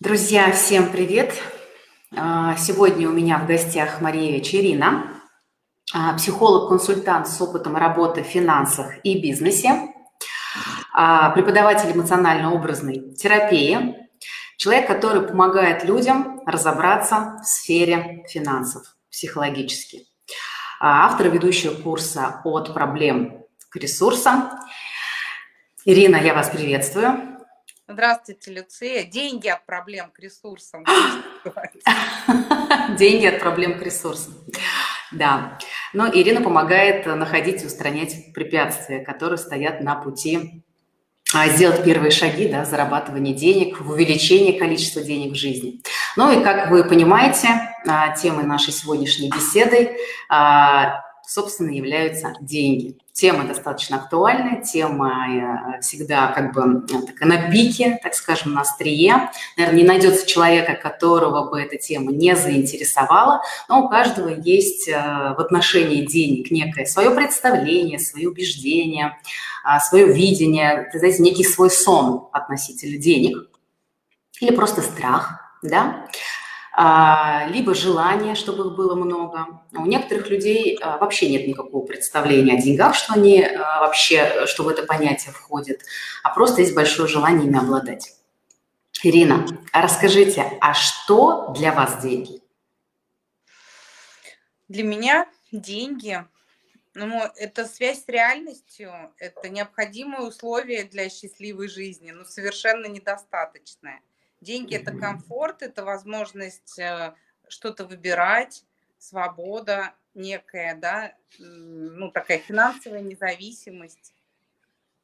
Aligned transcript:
Друзья, 0.00 0.52
всем 0.52 0.92
привет! 0.92 1.34
А, 2.16 2.54
сегодня 2.56 3.08
у 3.08 3.12
меня 3.12 3.36
в 3.38 3.48
гостях 3.48 4.00
Мария 4.00 4.38
Черина, 4.38 5.20
а, 5.92 6.14
психолог-консультант 6.14 7.26
с 7.26 7.40
опытом 7.40 7.76
работы 7.76 8.22
в 8.22 8.26
финансах 8.28 8.92
и 9.02 9.20
бизнесе, 9.20 9.92
а, 10.94 11.30
преподаватель 11.30 11.90
эмоционально-образной 11.90 13.12
терапии, 13.16 13.96
человек, 14.56 14.86
который 14.86 15.26
помогает 15.26 15.82
людям 15.82 16.42
разобраться 16.46 17.40
в 17.42 17.44
сфере 17.44 18.24
финансов 18.28 18.84
психологически. 19.10 20.06
Автор 20.78 21.26
ведущего 21.28 21.74
курса 21.74 22.40
«От 22.44 22.72
проблем 22.72 23.42
к 23.68 23.74
ресурсам». 23.74 24.48
Ирина, 25.84 26.18
я 26.18 26.34
вас 26.34 26.50
приветствую. 26.50 27.27
Здравствуйте, 27.90 28.52
Люция. 28.52 29.04
Деньги 29.04 29.48
от 29.48 29.64
проблем 29.64 30.10
к 30.10 30.18
ресурсам. 30.18 30.84
Деньги 32.98 33.24
от 33.24 33.40
проблем 33.40 33.78
к 33.78 33.82
ресурсам. 33.82 34.34
Да. 35.10 35.58
Но 35.94 36.06
Ирина 36.06 36.42
помогает 36.42 37.06
находить 37.06 37.62
и 37.62 37.66
устранять 37.66 38.34
препятствия, 38.34 38.98
которые 39.00 39.38
стоят 39.38 39.80
на 39.80 39.94
пути 39.94 40.62
а, 41.32 41.48
сделать 41.48 41.82
первые 41.82 42.10
шаги, 42.10 42.48
да, 42.48 42.66
зарабатывания 42.66 43.34
денег, 43.34 43.80
в 43.80 43.90
увеличении 43.90 44.58
количества 44.58 45.02
денег 45.02 45.32
в 45.32 45.36
жизни. 45.36 45.80
Ну 46.16 46.30
и, 46.30 46.44
как 46.44 46.70
вы 46.70 46.84
понимаете, 46.84 47.48
а, 47.86 48.14
темой 48.14 48.44
нашей 48.44 48.74
сегодняшней 48.74 49.30
беседы 49.30 49.96
а, 50.28 51.07
собственно, 51.28 51.70
являются 51.70 52.34
деньги. 52.40 52.96
Тема 53.12 53.44
достаточно 53.44 53.98
актуальная, 53.98 54.62
тема 54.62 55.76
э, 55.76 55.80
всегда 55.82 56.28
как 56.28 56.54
бы 56.54 56.86
э, 56.90 57.06
так, 57.06 57.20
на 57.20 57.50
пике, 57.50 57.98
так 58.02 58.14
скажем, 58.14 58.54
на 58.54 58.62
острие. 58.62 59.30
Наверное, 59.58 59.82
не 59.82 59.86
найдется 59.86 60.26
человека, 60.26 60.74
которого 60.74 61.50
бы 61.50 61.60
эта 61.60 61.76
тема 61.76 62.12
не 62.12 62.34
заинтересовала, 62.34 63.42
но 63.68 63.84
у 63.84 63.88
каждого 63.90 64.28
есть 64.28 64.88
э, 64.88 64.94
в 64.94 65.38
отношении 65.38 66.06
денег 66.06 66.50
некое 66.50 66.86
свое 66.86 67.10
представление, 67.10 67.98
свои 67.98 68.24
убеждения, 68.24 69.18
а, 69.64 69.80
свое 69.80 70.10
видение, 70.10 70.88
знаете, 70.94 71.22
некий 71.22 71.44
свой 71.44 71.70
сон 71.70 72.28
относительно 72.32 72.96
денег 72.96 73.50
или 74.40 74.54
просто 74.54 74.80
страх, 74.80 75.58
да, 75.62 76.06
либо 77.50 77.74
желание, 77.74 78.36
чтобы 78.36 78.68
их 78.68 78.76
было 78.76 78.94
много. 78.94 79.60
У 79.72 79.84
некоторых 79.86 80.30
людей 80.30 80.78
а, 80.80 80.98
вообще 80.98 81.28
нет 81.28 81.48
никакого 81.48 81.84
представления 81.84 82.54
о 82.54 82.62
деньгах, 82.62 82.94
что 82.94 83.14
они 83.14 83.42
а, 83.42 83.80
вообще, 83.80 84.46
что 84.46 84.62
в 84.62 84.68
это 84.68 84.84
понятие 84.84 85.32
входит, 85.32 85.82
а 86.22 86.32
просто 86.32 86.60
есть 86.60 86.76
большое 86.76 87.08
желание 87.08 87.48
ими 87.48 87.58
обладать. 87.58 88.14
Ирина, 89.02 89.44
расскажите, 89.72 90.58
а 90.60 90.72
что 90.74 91.52
для 91.56 91.72
вас 91.72 92.00
деньги? 92.00 92.42
Для 94.68 94.84
меня 94.84 95.26
деньги 95.50 96.24
ну, 96.94 97.22
это 97.36 97.66
связь 97.66 98.04
с 98.04 98.08
реальностью, 98.08 98.92
это 99.18 99.48
необходимое 99.48 100.20
условие 100.22 100.84
для 100.84 101.08
счастливой 101.08 101.68
жизни, 101.68 102.10
но 102.10 102.24
совершенно 102.24 102.86
недостаточное. 102.86 104.00
Деньги 104.40 104.76
это 104.76 104.92
комфорт, 104.92 105.62
это 105.62 105.84
возможность 105.84 106.78
э, 106.78 107.14
что-то 107.48 107.84
выбирать, 107.84 108.64
свобода 108.98 109.94
некая, 110.14 110.74
да, 110.74 111.14
ну 111.38 112.10
такая 112.10 112.38
финансовая 112.38 113.00
независимость, 113.00 114.14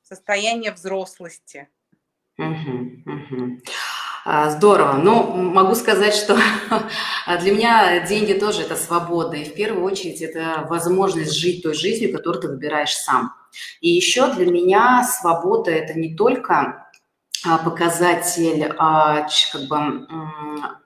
состояние 0.02 0.72
взрослости. 0.72 1.68
А, 4.26 4.48
здорово. 4.48 4.94
Ну, 4.94 5.22
могу 5.34 5.74
сказать, 5.74 6.14
что 6.14 6.38
для 7.40 7.52
меня 7.52 8.06
деньги 8.06 8.32
тоже 8.32 8.62
это 8.62 8.74
свобода. 8.74 9.36
И 9.36 9.44
в 9.44 9.54
первую 9.54 9.84
очередь 9.84 10.22
это 10.22 10.66
возможность 10.68 11.34
жить 11.34 11.62
той 11.62 11.74
жизнью, 11.74 12.10
которую 12.10 12.40
ты 12.40 12.48
выбираешь 12.48 12.96
сам. 12.96 13.34
И 13.82 13.90
еще 13.90 14.32
для 14.32 14.46
меня 14.46 15.04
свобода 15.04 15.70
это 15.70 15.98
не 15.98 16.16
только 16.16 16.83
показатель 17.64 18.72
а, 18.78 19.26
как 19.52 19.68
бы, 19.68 20.06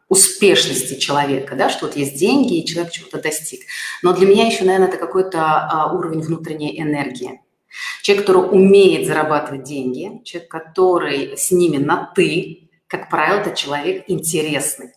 успешности 0.09 0.99
человека, 0.99 1.55
да, 1.55 1.69
что 1.69 1.87
вот 1.87 1.97
есть 1.97 2.19
деньги, 2.19 2.59
и 2.59 2.67
человек 2.67 2.93
чего-то 2.93 3.21
достиг. 3.21 3.61
Но 4.03 4.13
для 4.13 4.27
меня 4.27 4.47
еще, 4.47 4.65
наверное, 4.65 4.89
это 4.89 4.97
какой-то 4.97 5.39
а, 5.41 5.93
уровень 5.93 6.21
внутренней 6.21 6.81
энергии. 6.81 7.43
Человек, 8.03 8.27
который 8.27 8.49
умеет 8.51 9.07
зарабатывать 9.07 9.65
деньги, 9.65 10.23
человек, 10.25 10.51
который 10.51 11.37
с 11.37 11.51
ними 11.51 11.77
на 11.77 12.11
«ты», 12.15 12.71
как 12.87 13.11
правило, 13.11 13.41
это 13.41 13.55
человек 13.55 14.05
интересный. 14.09 14.93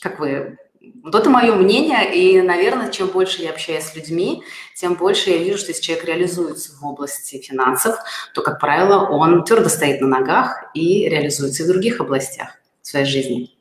Как 0.00 0.18
вы 0.18 0.58
вот 1.02 1.14
это 1.14 1.30
мое 1.30 1.54
мнение, 1.54 2.14
и, 2.14 2.40
наверное, 2.40 2.90
чем 2.90 3.08
больше 3.08 3.42
я 3.42 3.50
общаюсь 3.50 3.84
с 3.84 3.94
людьми, 3.94 4.42
тем 4.74 4.94
больше 4.94 5.30
я 5.30 5.38
вижу, 5.38 5.58
что 5.58 5.68
если 5.68 5.82
человек 5.82 6.04
реализуется 6.04 6.76
в 6.76 6.84
области 6.84 7.40
финансов, 7.40 7.96
то, 8.34 8.42
как 8.42 8.60
правило, 8.60 9.08
он 9.08 9.44
твердо 9.44 9.68
стоит 9.68 10.00
на 10.00 10.08
ногах 10.08 10.64
и 10.74 11.08
реализуется 11.08 11.62
и 11.62 11.66
в 11.66 11.68
других 11.68 12.00
областях 12.00 12.58
своей 12.82 13.06
жизни. 13.06 13.56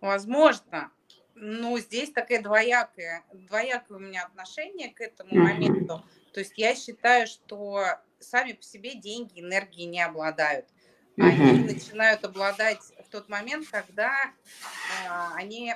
Возможно. 0.00 0.90
Ну, 1.34 1.78
здесь 1.78 2.10
такое 2.10 2.42
двоякое, 2.42 3.24
двоякое 3.32 3.96
у 3.96 4.00
меня 4.00 4.24
отношение 4.24 4.90
к 4.90 5.00
этому 5.00 5.30
mm-hmm. 5.30 5.38
моменту. 5.38 6.04
То 6.32 6.40
есть 6.40 6.52
я 6.56 6.74
считаю, 6.74 7.26
что 7.26 7.82
сами 8.18 8.52
по 8.52 8.62
себе 8.62 8.94
деньги 8.94 9.40
энергии 9.40 9.84
не 9.84 10.02
обладают. 10.02 10.66
Они 11.16 11.36
mm-hmm. 11.36 11.72
начинают 11.72 12.24
обладать 12.24 12.80
в 13.06 13.10
тот 13.10 13.28
момент, 13.28 13.66
когда 13.70 14.10
э, 14.10 15.08
они 15.34 15.74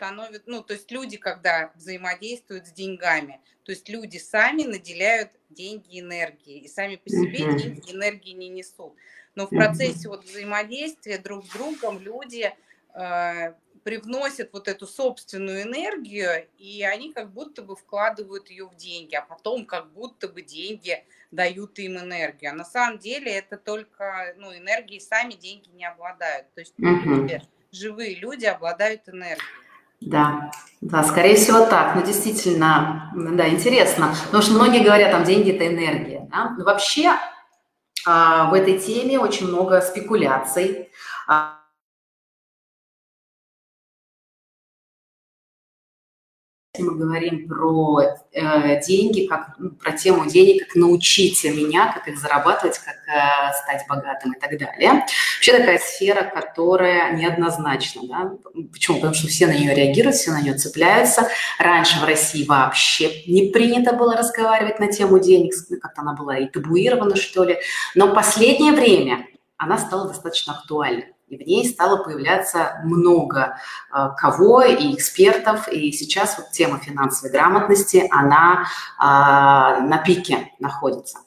становят, 0.00 0.42
ну, 0.46 0.62
то 0.62 0.72
есть 0.72 0.90
люди, 0.90 1.18
когда 1.18 1.70
взаимодействуют 1.74 2.66
с 2.66 2.72
деньгами, 2.72 3.40
то 3.64 3.72
есть 3.72 3.88
люди 3.88 4.16
сами 4.16 4.62
наделяют 4.62 5.30
деньги 5.50 6.00
энергией, 6.00 6.60
и 6.60 6.68
сами 6.68 6.96
по 6.96 7.10
себе 7.10 7.40
uh-huh. 7.40 7.58
деньги 7.58 7.92
энергии 7.92 8.32
не 8.32 8.48
несут. 8.48 8.94
Но 9.34 9.46
в 9.46 9.50
процессе 9.50 10.08
uh-huh. 10.08 10.10
вот 10.10 10.24
взаимодействия 10.24 11.18
друг 11.18 11.44
с 11.44 11.50
другом 11.50 12.00
люди 12.00 12.50
э, 12.94 13.52
привносят 13.84 14.50
вот 14.54 14.68
эту 14.68 14.86
собственную 14.86 15.62
энергию, 15.64 16.48
и 16.56 16.82
они 16.82 17.12
как 17.12 17.30
будто 17.30 17.60
бы 17.60 17.76
вкладывают 17.76 18.48
ее 18.48 18.66
в 18.66 18.76
деньги, 18.76 19.14
а 19.14 19.22
потом 19.22 19.66
как 19.66 19.92
будто 19.92 20.28
бы 20.28 20.40
деньги 20.40 21.04
дают 21.30 21.78
им 21.78 21.98
энергию. 21.98 22.52
А 22.52 22.54
на 22.54 22.64
самом 22.64 22.98
деле 22.98 23.30
это 23.32 23.58
только, 23.58 24.34
ну, 24.38 24.56
энергии 24.56 24.98
сами 24.98 25.34
деньги 25.34 25.68
не 25.68 25.84
обладают. 25.84 26.46
То 26.54 26.60
есть 26.60 26.72
люди, 26.78 27.42
живые 27.70 28.14
люди 28.14 28.46
обладают 28.46 29.06
энергией. 29.06 29.69
Да, 30.00 30.50
да, 30.80 31.02
скорее 31.04 31.36
всего 31.36 31.66
так. 31.66 31.94
Но 31.94 32.02
действительно, 32.02 33.12
да, 33.14 33.48
интересно. 33.48 34.14
Потому 34.26 34.42
что 34.42 34.54
многие 34.54 34.82
говорят, 34.82 35.10
там, 35.10 35.24
деньги– 35.24 35.50
это 35.52 35.66
энергия. 35.66 36.26
Да? 36.30 36.54
Но 36.56 36.64
вообще 36.64 37.12
а, 38.06 38.46
в 38.50 38.54
этой 38.54 38.78
теме 38.78 39.18
очень 39.18 39.48
много 39.48 39.80
спекуляций. 39.80 40.88
А, 46.80 46.84
мы 46.84 46.96
говорим 46.96 47.48
про 47.48 48.00
э, 48.32 48.80
деньги, 48.80 49.26
как, 49.26 49.54
ну, 49.58 49.70
про 49.70 49.92
тему 49.92 50.26
денег, 50.26 50.66
как 50.66 50.76
научите 50.76 51.52
меня, 51.52 51.92
как 51.92 52.08
их 52.08 52.18
зарабатывать, 52.18 52.78
как 52.78 52.94
э, 52.94 53.52
стать 53.62 53.86
богатым 53.88 54.32
и 54.32 54.38
так 54.38 54.58
далее. 54.58 55.04
Вообще 55.36 55.52
такая 55.56 55.78
сфера, 55.78 56.22
которая 56.24 57.12
неоднозначна. 57.16 58.02
Да? 58.08 58.32
Почему? 58.72 58.96
Потому 58.96 59.14
что 59.14 59.28
все 59.28 59.46
на 59.46 59.52
нее 59.52 59.74
реагируют, 59.74 60.16
все 60.16 60.32
на 60.32 60.40
нее 60.40 60.54
цепляются. 60.54 61.28
Раньше 61.58 62.00
в 62.00 62.04
России 62.04 62.44
вообще 62.44 63.22
не 63.26 63.50
принято 63.50 63.92
было 63.92 64.16
разговаривать 64.16 64.80
на 64.80 64.88
тему 64.88 65.18
денег, 65.18 65.54
как-то 65.80 66.02
она 66.02 66.14
была 66.14 66.38
и 66.38 66.48
табуирована, 66.48 67.16
что 67.16 67.44
ли. 67.44 67.58
Но 67.94 68.14
последнее 68.14 68.72
время 68.72 69.26
она 69.56 69.78
стала 69.78 70.08
достаточно 70.08 70.54
актуальной 70.54 71.12
и 71.30 71.36
в 71.36 71.46
ней 71.46 71.64
стало 71.64 72.02
появляться 72.02 72.80
много 72.84 73.56
э, 73.94 74.08
кого 74.16 74.62
и 74.62 74.94
экспертов, 74.94 75.68
и 75.68 75.92
сейчас 75.92 76.36
вот 76.36 76.50
тема 76.50 76.78
финансовой 76.78 77.30
грамотности, 77.30 78.08
она 78.10 78.66
э, 78.98 79.02
на 79.02 80.02
пике 80.04 80.52
находится. 80.58 81.18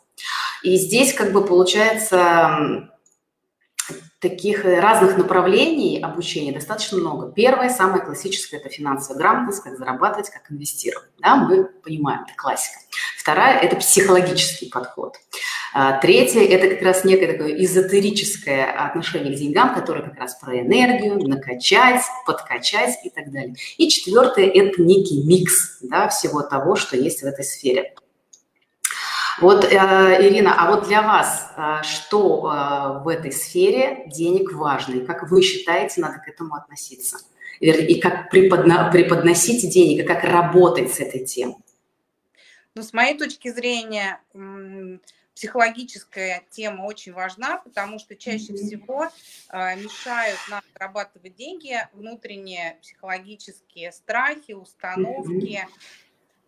И 0.61 0.77
здесь 0.77 1.13
как 1.13 1.31
бы 1.31 1.43
получается 1.43 2.89
таких 4.19 4.63
разных 4.63 5.17
направлений 5.17 5.99
обучения 6.01 6.53
достаточно 6.53 6.97
много. 6.97 7.31
Первое, 7.31 7.69
самое 7.69 8.01
классическое, 8.01 8.59
это 8.59 8.69
финансовая 8.69 9.19
грамотность, 9.19 9.61
как 9.61 9.77
зарабатывать, 9.77 10.29
как 10.29 10.49
инвестировать. 10.49 11.09
Да, 11.19 11.35
мы 11.35 11.65
понимаем, 11.65 12.21
это 12.23 12.33
классика. 12.35 12.79
Вторая– 13.17 13.59
это 13.61 13.75
психологический 13.75 14.69
подход. 14.69 15.17
А, 15.75 15.97
третье– 15.97 16.41
это 16.49 16.67
как 16.75 16.83
раз 16.83 17.03
некое 17.03 17.33
такое 17.33 17.51
эзотерическое 17.63 18.71
отношение 18.71 19.35
к 19.35 19.39
деньгам, 19.39 19.73
которое 19.73 20.03
как 20.03 20.19
раз 20.19 20.35
про 20.35 20.59
энергию, 20.59 21.17
накачать, 21.27 22.03
подкачать 22.27 22.99
и 23.03 23.09
так 23.09 23.31
далее. 23.31 23.55
И 23.77 23.89
четвертое– 23.89 24.45
это 24.53 24.79
некий 24.83 25.23
микс 25.23 25.79
да, 25.81 26.09
всего 26.09 26.43
того, 26.43 26.75
что 26.75 26.95
есть 26.95 27.21
в 27.21 27.25
этой 27.25 27.43
сфере. 27.43 27.95
Вот, 29.41 29.65
э, 29.65 29.67
Ирина, 30.21 30.53
а 30.55 30.69
вот 30.69 30.87
для 30.87 31.01
вас 31.01 31.51
э, 31.57 31.81
что 31.81 32.53
э, 32.53 33.03
в 33.03 33.07
этой 33.07 33.31
сфере 33.31 34.03
денег 34.05 34.53
важно? 34.53 34.93
И 34.93 35.05
как 35.05 35.31
вы 35.31 35.41
считаете, 35.41 36.01
надо 36.01 36.19
к 36.19 36.27
этому 36.27 36.53
относиться? 36.53 37.17
И 37.59 37.99
как 37.99 38.29
преподно, 38.29 38.91
преподносить 38.91 39.67
денег, 39.71 40.03
и 40.03 40.07
как 40.07 40.23
работать 40.23 40.93
с 40.93 40.99
этой 40.99 41.25
темой? 41.25 41.55
Ну, 42.75 42.83
с 42.83 42.93
моей 42.93 43.17
точки 43.17 43.51
зрения, 43.51 44.19
психологическая 45.35 46.43
тема 46.49 46.83
очень 46.83 47.13
важна, 47.13 47.57
потому 47.57 47.99
что 47.99 48.15
чаще 48.15 48.53
всего 48.53 49.05
э, 49.49 49.75
мешают 49.75 50.39
нам 50.49 50.61
зарабатывать 50.73 51.35
деньги 51.35 51.75
внутренние 51.93 52.77
психологические 52.81 53.91
страхи, 53.91 54.51
установки. 54.51 55.67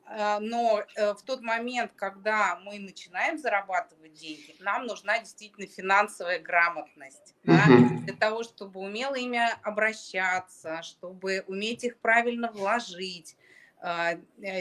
Э, 0.08 0.38
но 0.40 0.84
э, 0.96 1.14
в 1.14 1.22
тот 1.24 1.42
момент, 1.42 1.94
когда 1.96 2.60
мы 2.64 2.78
начинаем 2.80 3.38
зарабатывать 3.38 4.14
деньги, 4.14 4.56
нам 4.60 4.86
нужна 4.86 5.20
действительно 5.20 5.68
финансовая 5.68 6.40
грамотность. 6.40 7.34
Да? 7.44 7.66
Для 8.04 8.14
того, 8.14 8.44
чтобы 8.44 8.82
умело 8.82 9.16
ими 9.16 9.42
обращаться, 9.64 10.84
чтобы 10.84 11.44
уметь 11.48 11.84
их 11.84 11.98
правильно 12.00 12.52
вложить, 12.52 13.36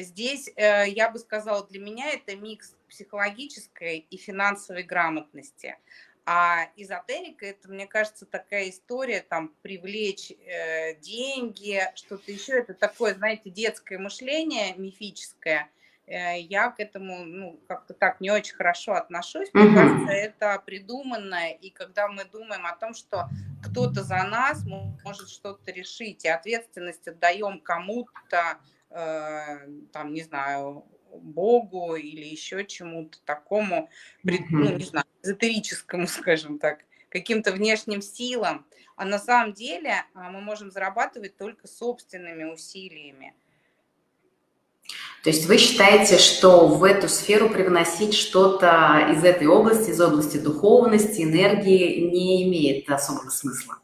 здесь, 0.02 0.50
э, 0.56 0.88
я 0.88 1.10
бы 1.10 1.18
сказала, 1.18 1.66
для 1.66 1.80
меня 1.80 2.10
это 2.10 2.36
микс 2.36 2.76
психологической 2.88 4.06
и 4.10 4.16
финансовой 4.16 4.82
грамотности. 4.82 5.76
А 6.26 6.68
эзотерика, 6.76 7.46
это, 7.46 7.68
мне 7.68 7.86
кажется, 7.86 8.24
такая 8.24 8.70
история, 8.70 9.20
там, 9.20 9.54
привлечь 9.62 10.30
э, 10.30 10.94
деньги, 10.96 11.82
что-то 11.94 12.32
еще. 12.32 12.58
Это 12.58 12.74
такое, 12.74 13.14
знаете, 13.14 13.50
детское 13.50 13.98
мышление 13.98 14.74
мифическое. 14.76 15.70
Э, 16.06 16.38
я 16.38 16.70
к 16.70 16.80
этому, 16.80 17.24
ну, 17.24 17.60
как-то 17.68 17.92
так 17.92 18.20
не 18.20 18.30
очень 18.30 18.54
хорошо 18.54 18.92
отношусь. 18.92 19.48
Мне 19.52 19.74
кажется, 19.74 20.12
это 20.12 20.62
придуманное. 20.64 21.52
И 21.52 21.70
когда 21.70 22.08
мы 22.08 22.24
думаем 22.24 22.64
о 22.64 22.74
том, 22.74 22.94
что 22.94 23.28
кто-то 23.62 24.02
за 24.02 24.22
нас 24.24 24.64
может 24.64 25.28
что-то 25.28 25.70
решить, 25.72 26.24
и 26.24 26.28
ответственность 26.28 27.06
отдаем 27.06 27.60
кому-то, 27.60 28.58
Э, 28.83 28.83
там, 28.94 30.12
не 30.12 30.22
знаю, 30.22 30.84
Богу 31.10 31.96
или 31.96 32.24
еще 32.24 32.64
чему-то 32.64 33.18
такому, 33.24 33.90
ну, 34.22 34.76
не 34.76 34.84
знаю, 34.84 35.06
эзотерическому, 35.22 36.06
скажем 36.08 36.58
так, 36.58 36.84
каким-то 37.08 37.52
внешним 37.52 38.02
силам. 38.02 38.66
А 38.96 39.04
на 39.04 39.18
самом 39.18 39.52
деле 39.52 40.04
а, 40.14 40.30
мы 40.30 40.40
можем 40.40 40.70
зарабатывать 40.70 41.36
только 41.36 41.66
собственными 41.66 42.44
усилиями. 42.44 43.34
То 45.24 45.30
есть 45.30 45.46
вы 45.46 45.56
считаете, 45.56 46.18
что 46.18 46.68
в 46.68 46.84
эту 46.84 47.08
сферу 47.08 47.48
привносить 47.48 48.14
что-то 48.14 49.08
из 49.12 49.24
этой 49.24 49.46
области, 49.46 49.90
из 49.90 50.00
области 50.00 50.36
духовности, 50.36 51.22
энергии 51.22 52.00
не 52.00 52.44
имеет 52.48 52.88
особого 52.90 53.30
смысла? 53.30 53.78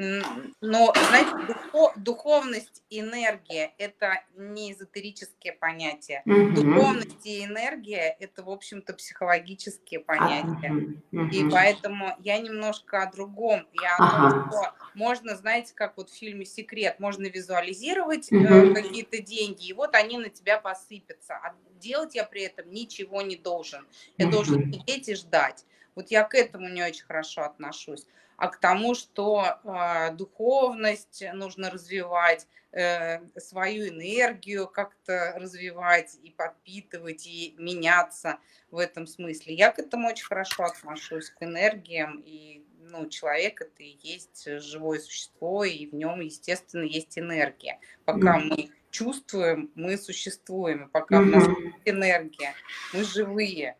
Но, 0.00 0.94
знаете, 0.94 1.30
духов, 1.46 1.92
духовность 1.96 2.82
и 2.88 3.00
энергия– 3.00 3.74
это 3.78 4.22
не 4.34 4.72
эзотерические 4.72 5.52
понятия. 5.52 6.22
Угу. 6.24 6.62
Духовность 6.62 7.26
и 7.26 7.44
энергия– 7.44 8.16
это, 8.20 8.42
в 8.42 8.48
общем-то, 8.48 8.94
психологические 8.94 10.00
понятия. 10.00 10.96
Угу. 11.12 11.26
И 11.26 11.50
поэтому 11.50 12.16
я 12.20 12.38
немножко 12.38 13.02
о 13.02 13.12
другом. 13.12 13.68
Я 13.74 13.96
о 13.96 13.98
том, 13.98 14.40
ага. 14.40 14.50
что 14.50 14.74
можно, 14.94 15.36
знаете, 15.36 15.74
как 15.74 15.98
вот 15.98 16.08
в 16.08 16.16
фильме 16.16 16.46
«Секрет», 16.46 16.98
можно 16.98 17.26
визуализировать 17.26 18.32
угу. 18.32 18.42
э, 18.42 18.74
какие-то 18.74 19.20
деньги, 19.20 19.66
и 19.66 19.74
вот 19.74 19.94
они 19.94 20.16
на 20.16 20.30
тебя 20.30 20.58
посыпятся. 20.58 21.34
А 21.34 21.54
делать 21.78 22.14
я 22.14 22.24
при 22.24 22.42
этом 22.42 22.70
ничего 22.70 23.20
не 23.20 23.36
должен. 23.36 23.86
Я 24.16 24.26
угу. 24.26 24.32
должен 24.32 24.72
сидеть 24.72 25.10
и 25.10 25.14
ждать. 25.14 25.66
Вот 25.94 26.10
я 26.10 26.24
к 26.24 26.34
этому 26.34 26.70
не 26.70 26.82
очень 26.82 27.04
хорошо 27.04 27.42
отношусь 27.42 28.06
а 28.40 28.48
к 28.48 28.56
тому, 28.56 28.94
что 28.94 29.44
э, 29.44 30.12
духовность 30.12 31.22
нужно 31.34 31.70
развивать, 31.70 32.46
э, 32.72 33.20
свою 33.38 33.88
энергию 33.88 34.66
как-то 34.66 35.34
развивать 35.36 36.16
и 36.22 36.30
подпитывать, 36.30 37.26
и 37.26 37.54
меняться 37.58 38.38
в 38.70 38.78
этом 38.78 39.06
смысле. 39.06 39.54
Я 39.54 39.70
к 39.70 39.78
этому 39.78 40.08
очень 40.08 40.24
хорошо 40.24 40.64
отношусь, 40.64 41.28
к 41.28 41.42
энергиям, 41.42 42.22
и 42.24 42.64
ну, 42.78 43.10
человек 43.10 43.60
это 43.60 43.82
и 43.82 43.98
есть 44.00 44.48
живое 44.62 45.00
существо, 45.00 45.64
и 45.64 45.84
в 45.84 45.94
нем, 45.94 46.20
естественно, 46.20 46.84
есть 46.84 47.18
энергия. 47.18 47.78
Пока 48.06 48.38
mm-hmm. 48.38 48.44
мы 48.44 48.70
чувствуем, 48.90 49.70
мы 49.74 49.98
существуем, 49.98 50.84
и 50.84 50.88
пока 50.88 51.16
mm-hmm. 51.16 51.28
у 51.28 51.30
нас 51.30 51.46
есть 51.46 51.76
энергия, 51.84 52.54
мы 52.94 53.04
живые. 53.04 53.76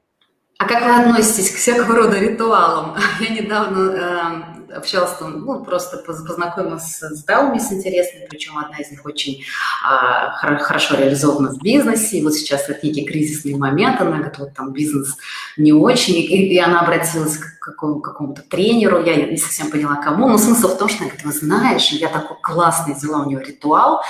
А 0.60 0.66
как 0.66 0.84
вы 0.84 0.90
относитесь 0.94 1.50
к 1.50 1.56
всякого 1.56 1.96
рода 1.96 2.18
ритуалам? 2.18 2.94
Я 3.20 3.30
недавно 3.30 4.58
э, 4.68 4.76
общалась 4.76 5.12
там, 5.18 5.40
ну, 5.46 5.64
просто 5.64 5.96
познакомилась 5.96 6.98
с 7.00 7.24
дамами 7.24 7.58
с 7.58 7.72
интересными, 7.72 8.26
причем 8.28 8.58
одна 8.58 8.76
из 8.76 8.90
них 8.90 9.06
очень 9.06 9.40
э, 9.40 10.58
хорошо 10.58 10.96
реализована 10.96 11.48
в 11.48 11.62
бизнесе, 11.62 12.18
и 12.18 12.22
вот 12.22 12.34
сейчас 12.34 12.68
это 12.68 12.86
некий 12.86 13.06
кризисный 13.06 13.54
момент, 13.54 14.02
она 14.02 14.16
говорит, 14.18 14.38
вот 14.38 14.52
там 14.52 14.74
бизнес 14.74 15.16
не 15.56 15.72
очень, 15.72 16.16
и, 16.16 16.52
и 16.52 16.58
она 16.58 16.80
обратилась 16.82 17.38
к 17.38 17.58
какому, 17.58 18.00
какому-то 18.00 18.42
тренеру, 18.42 19.02
я 19.02 19.16
не 19.16 19.38
совсем 19.38 19.70
поняла 19.70 19.96
кому, 19.96 20.28
но 20.28 20.36
смысл 20.36 20.68
в 20.68 20.76
том, 20.76 20.90
что 20.90 21.04
она 21.04 21.06
говорит, 21.06 21.24
вы 21.24 21.32
знаешь, 21.32 21.88
я 21.88 22.10
такой 22.10 22.36
классный 22.42 22.92
взяла 22.92 23.22
у 23.22 23.30
нее 23.30 23.42
ритуал, 23.42 24.02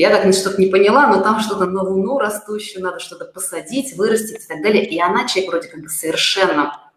я 0.00 0.10
так 0.10 0.32
что-то 0.32 0.60
не 0.60 0.68
поняла, 0.68 1.08
но 1.08 1.22
там 1.22 1.40
что-то 1.40 1.66
на 1.66 1.82
луну 1.82 2.18
растущую, 2.18 2.82
надо 2.82 3.00
что-то 3.00 3.26
посадить, 3.26 3.94
вырастить 3.96 4.44
и 4.44 4.48
так 4.48 4.62
далее. 4.62 4.84
И 4.84 4.98
она 4.98 5.28
человек 5.28 5.50
вроде 5.50 5.68
как 5.68 5.80
бы 5.82 5.88
совершенно 5.88 6.90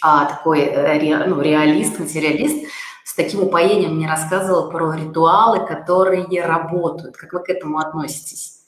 а, 0.00 0.26
такой 0.26 0.60
э, 0.60 0.98
ре, 0.98 1.16
ну, 1.26 1.40
реалист, 1.40 1.98
материалист, 1.98 2.68
с 3.04 3.14
таким 3.14 3.42
упоением 3.42 3.96
мне 3.96 4.08
рассказывала 4.08 4.70
про 4.70 4.94
ритуалы, 4.94 5.66
которые 5.66 6.24
работают. 6.40 7.16
Как 7.16 7.32
вы 7.32 7.42
к 7.42 7.48
этому 7.48 7.78
относитесь? 7.78 8.60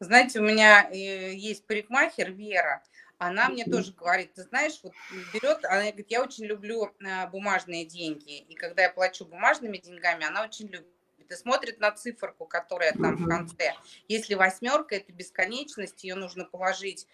Знаете, 0.00 0.40
у 0.40 0.42
меня 0.42 0.88
э, 0.90 1.34
есть 1.34 1.64
парикмахер 1.66 2.32
Вера, 2.32 2.82
она 3.18 3.48
мне 3.48 3.64
тоже 3.64 3.92
говорит, 3.92 4.34
ты 4.34 4.42
знаешь, 4.42 4.80
вот 4.82 4.92
берет, 5.32 5.64
она 5.64 5.82
говорит, 5.82 6.06
я 6.08 6.20
очень 6.20 6.46
люблю 6.46 6.90
э, 6.98 7.28
бумажные 7.28 7.84
деньги, 7.84 8.38
и 8.38 8.54
когда 8.56 8.82
я 8.82 8.90
плачу 8.90 9.24
бумажными 9.24 9.78
деньгами, 9.78 10.26
она 10.26 10.42
очень 10.42 10.66
любит 10.66 10.88
и 11.32 11.36
смотрит 11.36 11.80
на 11.80 11.90
циферку, 11.90 12.46
которая 12.46 12.92
там 12.92 13.16
в 13.16 13.28
конце. 13.28 13.74
Если 14.08 14.34
восьмерка, 14.34 14.96
это 14.96 15.12
бесконечность, 15.12 16.04
ее 16.04 16.14
нужно 16.14 16.44
положить 16.44 17.06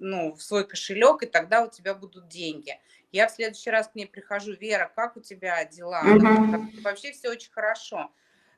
ну, 0.00 0.34
в 0.34 0.42
свой 0.42 0.66
кошелек, 0.66 1.22
и 1.22 1.26
тогда 1.26 1.62
у 1.62 1.70
тебя 1.70 1.94
будут 1.94 2.28
деньги. 2.28 2.78
Я 3.12 3.28
в 3.28 3.30
следующий 3.32 3.70
раз 3.70 3.88
к 3.88 3.94
ней 3.94 4.06
прихожу, 4.06 4.52
Вера, 4.54 4.90
как 4.94 5.16
у 5.16 5.20
тебя 5.20 5.64
дела? 5.64 6.00
Она 6.00 6.68
вообще 6.82 7.12
все 7.12 7.30
очень 7.30 7.50
хорошо. 7.50 8.10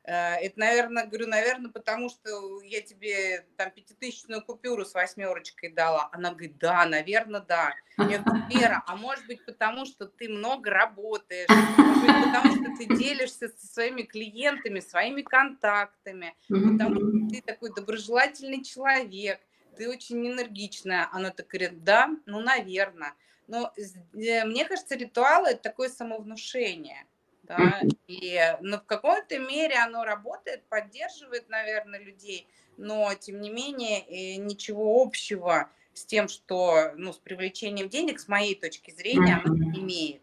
Э, 0.03 0.35
это, 0.35 0.59
наверное, 0.59 1.05
говорю, 1.05 1.27
наверное, 1.27 1.71
потому 1.71 2.09
что 2.09 2.61
я 2.63 2.81
тебе 2.81 3.45
там 3.57 3.71
пятитысячную 3.71 4.43
купюру 4.43 4.85
с 4.85 4.93
восьмерочкой 4.93 5.71
дала. 5.71 6.09
Она 6.11 6.31
говорит, 6.31 6.57
да, 6.57 6.85
наверное, 6.85 7.41
да. 7.41 7.73
Я 7.97 8.19
говорю, 8.19 8.43
Вера, 8.49 8.83
а 8.87 8.95
может 8.95 9.25
быть, 9.27 9.43
потому 9.45 9.85
что 9.85 10.05
ты 10.05 10.29
много 10.29 10.69
работаешь, 10.69 11.49
может 11.49 12.01
быть, 12.01 12.25
потому 12.25 12.55
что 12.55 12.77
ты 12.77 12.97
делишься 12.97 13.49
со 13.49 13.67
своими 13.67 14.03
клиентами, 14.03 14.79
своими 14.79 15.21
контактами, 15.21 16.35
потому 16.47 16.95
что 16.95 17.29
ты 17.29 17.41
такой 17.41 17.73
доброжелательный 17.73 18.63
человек, 18.63 19.39
ты 19.77 19.89
очень 19.89 20.25
энергичная. 20.25 21.09
Она 21.11 21.31
так 21.31 21.47
говорит, 21.47 21.83
да, 21.83 22.09
ну, 22.25 22.39
наверное. 22.39 23.13
Но 23.47 23.73
э, 24.13 24.45
мне 24.45 24.65
кажется, 24.65 24.95
ритуалы– 24.95 25.49
это 25.49 25.63
такое 25.63 25.89
самовнушение– 25.89 27.05
да, 27.49 27.81
и 28.07 28.39
но 28.61 28.77
в 28.77 28.85
какой-то 28.85 29.39
мере 29.39 29.75
оно 29.75 30.05
работает, 30.05 30.63
поддерживает, 30.69 31.49
наверное, 31.49 31.99
людей, 31.99 32.47
но 32.77 33.11
тем 33.15 33.41
не 33.41 33.49
менее 33.49 34.01
э, 34.01 34.35
ничего 34.35 35.01
общего 35.01 35.67
с 35.93 36.05
тем, 36.05 36.27
что, 36.29 36.91
ну, 36.95 37.11
с 37.11 37.17
привлечением 37.17 37.89
денег, 37.89 38.19
с 38.19 38.27
моей 38.27 38.53
точки 38.53 38.91
зрения, 38.91 39.41
оно 39.43 39.55
не 39.55 39.79
имеет. 39.79 40.21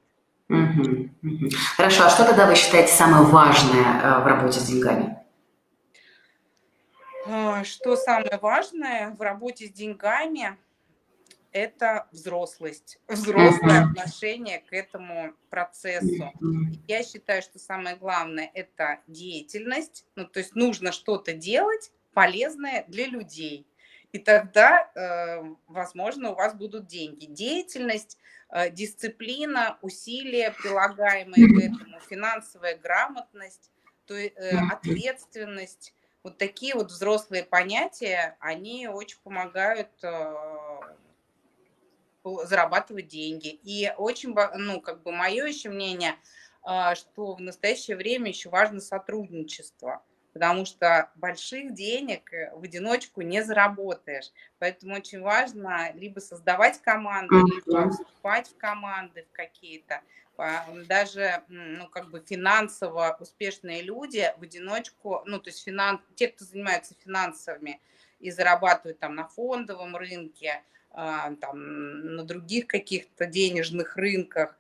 Хорошо, 1.77 2.05
а 2.05 2.11
что 2.11 2.25
тогда 2.25 2.47
вы 2.47 2.55
считаете 2.55 2.93
самое 2.93 3.25
важное 3.25 4.01
э, 4.03 4.21
в 4.23 4.27
работе 4.27 4.61
с 4.61 4.63
деньгами? 4.63 5.19
А, 7.27 7.65
что 7.65 7.97
самое 7.97 8.39
важное 8.41 9.11
в 9.11 9.21
работе 9.21 9.67
с 9.67 9.73
деньгами? 9.73 10.57
Это 11.57 12.07
взрослость, 12.13 12.99
взрослое 13.09 13.85
отношение 13.85 14.59
к 14.61 14.75
этому 14.75 15.33
процессу. 15.49 16.31
Я 16.87 17.03
считаю, 17.03 17.41
что 17.41 17.59
самое 17.59 17.97
главное 17.97 18.51
это 18.53 19.01
деятельность, 19.07 20.05
ну 20.17 20.27
то 20.27 20.41
есть 20.41 20.55
нужно 20.55 20.93
что-то 20.93 21.33
делать 21.33 21.93
полезное 22.13 22.85
для 22.89 23.07
людей. 23.07 23.67
И 24.13 24.19
тогда, 24.19 24.91
э, 24.95 25.43
возможно, 25.67 26.33
у 26.33 26.35
вас 26.35 26.55
будут 26.55 26.87
деньги. 26.87 27.25
Деятельность, 27.27 28.19
э, 28.51 28.71
дисциплина, 28.71 29.79
усилия, 29.83 30.53
прилагаемые 30.53 31.49
к 31.49 31.75
этому, 31.75 32.01
финансовая 32.01 32.77
грамотность, 32.77 33.71
то, 34.07 34.15
э, 34.15 34.31
ответственность. 34.71 35.95
Вот 36.23 36.39
такие 36.39 36.75
вот 36.75 36.91
взрослые 36.91 37.45
понятия, 37.45 38.37
они 38.41 38.89
очень 38.89 39.19
помогают 39.23 39.91
зарабатывать 42.45 43.09
деньги. 43.09 43.49
И 43.49 43.93
очень, 43.97 44.35
ну, 44.57 44.81
как 44.81 45.03
бы 45.03 45.13
мое 45.13 45.47
еще 45.47 45.71
мнение, 45.71 46.17
а, 46.63 46.95
что 46.95 47.35
в 47.35 47.41
настоящее 47.41 47.97
время 47.97 48.29
еще 48.29 48.49
важно 48.49 48.81
сотрудничество 48.81 50.03
потому 50.37 50.67
что 50.67 51.11
больших 51.15 51.73
денег 51.73 52.31
э, 52.35 52.55
в 52.55 52.63
одиночку 52.63 53.23
не 53.23 53.43
заработаешь. 53.43 54.27
Поэтому 54.59 54.95
очень 54.97 55.23
важно 55.23 55.93
либо 55.95 56.21
создавать 56.21 56.79
команды, 56.83 57.37
либо 57.37 57.91
вступать 57.91 58.51
в 58.51 58.57
команды 58.59 59.25
в 59.31 59.35
какие-то. 59.35 60.03
Даже 60.87 61.43
ну, 61.49 61.89
как 61.89 62.11
бы 62.11 62.21
финансово 62.21 63.17
успешные 63.19 63.81
люди 63.81 64.31
в 64.37 64.43
одиночку, 64.43 65.23
ну, 65.25 65.39
то 65.41 65.49
есть 65.49 65.65
финанс, 65.65 66.03
те, 66.17 66.29
кто 66.29 66.45
занимается 66.45 66.95
финансами 67.03 67.81
и 68.21 68.31
зарабатывают 68.31 68.99
там 68.99 69.15
на 69.15 69.27
фондовом 69.29 69.97
рынке, 69.97 70.51
а, 70.53 70.76
там, 70.97 72.17
на 72.17 72.25
других 72.25 72.67
каких-то 72.67 73.27
денежных 73.27 73.97
рынках, 73.97 74.59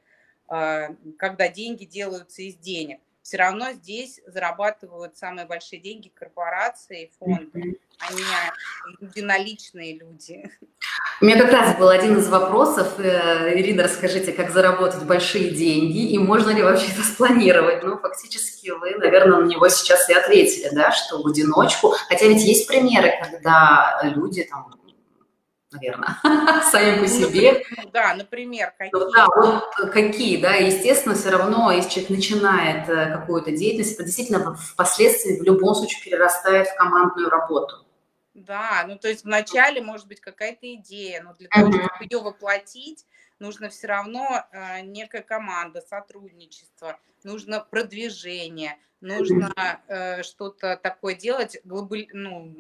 а, 0.48 0.94
когда 1.18 1.48
деньги 1.48 1.84
делаются 1.84 2.42
из 2.42 2.56
денег 2.56 3.00
все 3.26 3.38
равно 3.38 3.72
здесь 3.72 4.20
зарабатывают 4.28 5.16
самые 5.16 5.48
большие 5.48 5.80
деньги 5.80 6.12
корпорации, 6.14 7.10
фонды, 7.18 7.80
а 7.98 8.12
не 8.12 8.22
единоличные 9.00 9.98
люди. 9.98 10.48
У 11.20 11.24
меня 11.24 11.42
как 11.42 11.50
раз 11.50 11.76
был 11.76 11.88
один 11.88 12.18
из 12.18 12.28
вопросов. 12.28 13.00
Э, 13.00 13.52
Ирина, 13.52 13.82
расскажите, 13.82 14.32
как 14.32 14.52
заработать 14.52 15.02
большие 15.02 15.50
деньги 15.50 16.12
и 16.12 16.18
можно 16.18 16.50
ли 16.50 16.62
вообще 16.62 16.92
это 16.92 17.02
спланировать? 17.02 17.82
Ну, 17.82 17.98
фактически 17.98 18.70
вы, 18.70 18.94
наверное, 18.94 19.40
на 19.40 19.46
него 19.46 19.68
сейчас 19.70 20.08
и 20.08 20.14
ответили, 20.14 20.72
да, 20.72 20.92
что 20.92 21.20
в 21.20 21.26
одиночку. 21.26 21.96
Хотя 22.08 22.28
ведь 22.28 22.44
есть 22.44 22.68
примеры, 22.68 23.12
когда 23.20 24.00
люди 24.04 24.44
там 24.44 24.72
наверное, 25.76 26.18
сами 26.70 27.00
по 27.00 27.08
себе. 27.08 27.64
Ну, 27.76 27.90
да, 27.92 28.14
например, 28.14 28.72
какие? 28.76 29.12
Да, 29.14 29.26
вот 29.36 29.90
какие, 29.92 30.40
да, 30.40 30.54
естественно, 30.54 31.14
все 31.14 31.30
равно, 31.30 31.70
если 31.70 31.90
человек 31.90 32.10
начинает 32.10 32.88
э, 32.88 33.12
какую-то 33.12 33.52
деятельность, 33.52 33.94
это 33.94 34.04
действительно 34.04 34.54
впоследствии 34.54 35.38
в 35.38 35.42
любом 35.42 35.74
случае 35.74 36.02
перерастает 36.04 36.68
в 36.68 36.76
командную 36.76 37.30
работу. 37.30 37.86
Да, 38.34 38.84
ну 38.86 38.98
то 38.98 39.08
есть 39.08 39.24
вначале 39.24 39.80
может 39.80 40.06
быть 40.06 40.20
какая-то 40.20 40.72
идея, 40.74 41.22
но 41.22 41.32
для 41.34 41.48
того, 41.48 41.72
чтобы 41.72 41.88
ее 42.00 42.20
воплотить, 42.20 43.06
нужно 43.38 43.70
все 43.70 43.86
равно 43.86 44.44
э, 44.52 44.82
некая 44.82 45.22
команда, 45.22 45.80
сотрудничество, 45.80 46.98
нужно 47.24 47.60
продвижение, 47.60 48.76
нужно 49.00 49.52
э, 49.88 50.22
что-то 50.22 50.76
такое 50.76 51.14
делать, 51.14 51.58
глобаль, 51.64 52.08
ну, 52.12 52.54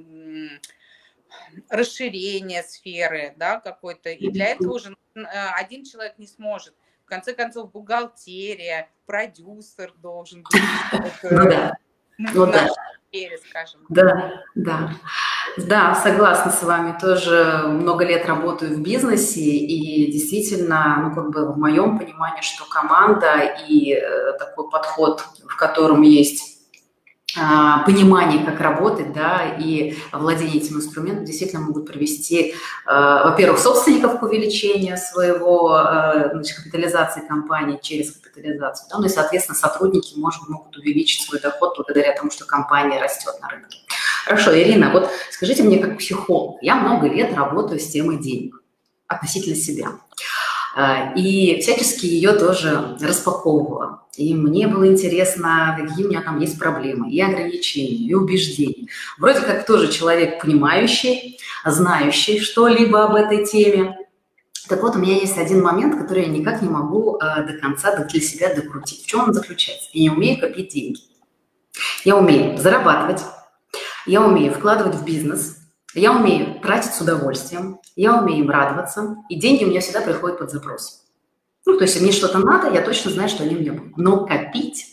расширение 1.68 2.62
сферы, 2.62 3.34
да, 3.36 3.60
какой-то. 3.60 4.10
И 4.10 4.30
для 4.30 4.48
этого 4.48 4.74
уже 4.74 4.96
э, 5.14 5.20
один 5.54 5.84
человек 5.84 6.18
не 6.18 6.26
сможет. 6.26 6.74
В 7.04 7.08
конце 7.08 7.34
концов, 7.34 7.70
бухгалтерия, 7.70 8.88
продюсер 9.06 9.92
должен 9.98 10.42
быть. 10.42 10.60
Ну 11.22 11.48
да. 11.48 11.72
Ну 12.18 12.46
да. 12.46 12.68
скажем. 13.48 13.80
Да, 13.88 14.42
да. 14.54 14.90
Да, 15.56 15.94
согласна 15.94 16.50
с 16.50 16.62
вами. 16.62 16.98
Тоже 17.00 17.62
много 17.66 18.04
лет 18.04 18.26
работаю 18.26 18.74
в 18.74 18.80
бизнесе, 18.82 19.40
и 19.40 20.10
действительно, 20.12 20.96
ну, 21.02 21.14
как 21.14 21.30
бы 21.30 21.52
в 21.52 21.58
моем 21.58 21.98
понимании, 21.98 22.42
что 22.42 22.64
команда 22.68 23.56
и 23.68 23.94
э, 23.94 24.32
такой 24.38 24.68
подход, 24.68 25.24
в 25.48 25.56
котором 25.56 26.02
есть 26.02 26.55
понимание, 27.84 28.44
как 28.44 28.60
работать, 28.60 29.12
да, 29.12 29.56
и 29.58 29.96
владение 30.12 30.56
этим 30.56 30.76
инструментом 30.76 31.24
действительно 31.24 31.62
могут 31.62 31.86
привести, 31.86 32.54
а, 32.86 33.30
во-первых, 33.30 33.58
собственников 33.58 34.18
к 34.18 34.22
увеличению 34.22 34.96
своего, 34.96 35.74
а, 35.74 36.30
значит, 36.32 36.56
капитализации 36.56 37.26
компании 37.26 37.78
через 37.82 38.12
капитализацию, 38.12 38.88
да, 38.90 38.98
ну 38.98 39.06
и, 39.06 39.08
соответственно, 39.08 39.56
сотрудники 39.56 40.18
может, 40.18 40.48
могут 40.48 40.76
увеличить 40.76 41.26
свой 41.26 41.40
доход 41.40 41.74
благодаря 41.76 42.14
тому, 42.14 42.30
что 42.30 42.44
компания 42.44 43.00
растет 43.00 43.34
на 43.40 43.48
рынке. 43.48 43.78
Хорошо, 44.24 44.56
Ирина, 44.58 44.90
вот 44.90 45.10
скажите 45.30 45.62
мне 45.62 45.78
как 45.78 45.98
психолог, 45.98 46.58
я 46.62 46.74
много 46.76 47.06
лет 47.08 47.34
работаю 47.34 47.78
с 47.78 47.86
темой 47.86 48.18
денег 48.18 48.62
относительно 49.08 49.56
себя. 49.56 49.88
А, 50.78 51.14
и 51.16 51.58
всячески 51.62 52.04
ее 52.04 52.32
тоже 52.34 52.98
распаковывала. 53.00 54.02
И 54.18 54.34
мне 54.34 54.68
было 54.68 54.86
интересно, 54.86 55.74
какие 55.80 56.04
у 56.04 56.10
меня 56.10 56.20
там 56.20 56.38
есть 56.38 56.58
проблемы, 56.58 57.10
и 57.10 57.18
ограничения, 57.18 57.96
и 57.96 58.12
убеждения. 58.12 58.86
Вроде 59.16 59.40
как 59.40 59.64
тоже 59.64 59.90
человек 59.90 60.42
понимающий, 60.42 61.40
знающий 61.64 62.40
что-либо 62.40 63.04
об 63.04 63.14
этой 63.14 63.46
теме. 63.46 63.96
Так 64.68 64.82
вот, 64.82 64.96
у 64.96 64.98
меня 64.98 65.14
есть 65.14 65.38
один 65.38 65.62
момент, 65.62 65.98
который 65.98 66.24
я 66.24 66.28
никак 66.28 66.60
не 66.60 66.68
могу 66.68 67.16
э, 67.16 67.46
до 67.46 67.54
конца 67.54 67.96
для 67.96 68.20
себя 68.20 68.54
докрутить. 68.54 69.02
В 69.04 69.06
чем 69.06 69.20
он 69.20 69.32
заключается? 69.32 69.88
Я 69.94 70.02
не 70.02 70.10
умею 70.10 70.38
копить 70.38 70.74
деньги. 70.74 71.00
Я 72.04 72.18
умею 72.18 72.58
зарабатывать, 72.58 73.22
я 74.04 74.20
умею 74.20 74.52
вкладывать 74.52 74.96
в 74.96 75.04
бизнес, 75.04 75.56
я 76.00 76.12
умею 76.12 76.60
тратить 76.60 76.94
с 76.94 77.00
удовольствием, 77.00 77.80
я 77.96 78.18
умею 78.18 78.44
им 78.44 78.50
радоваться, 78.50 79.16
и 79.28 79.38
деньги 79.38 79.64
у 79.64 79.68
меня 79.68 79.80
всегда 79.80 80.00
приходят 80.00 80.38
под 80.38 80.50
запрос. 80.50 81.02
Ну, 81.64 81.76
то 81.78 81.84
есть, 81.84 82.00
мне 82.00 82.12
что-то 82.12 82.38
надо, 82.38 82.70
я 82.70 82.80
точно 82.80 83.10
знаю, 83.10 83.28
что 83.28 83.42
они 83.42 83.56
мне 83.56 83.72
будут. 83.72 83.96
Но 83.96 84.24
копить 84.26 84.86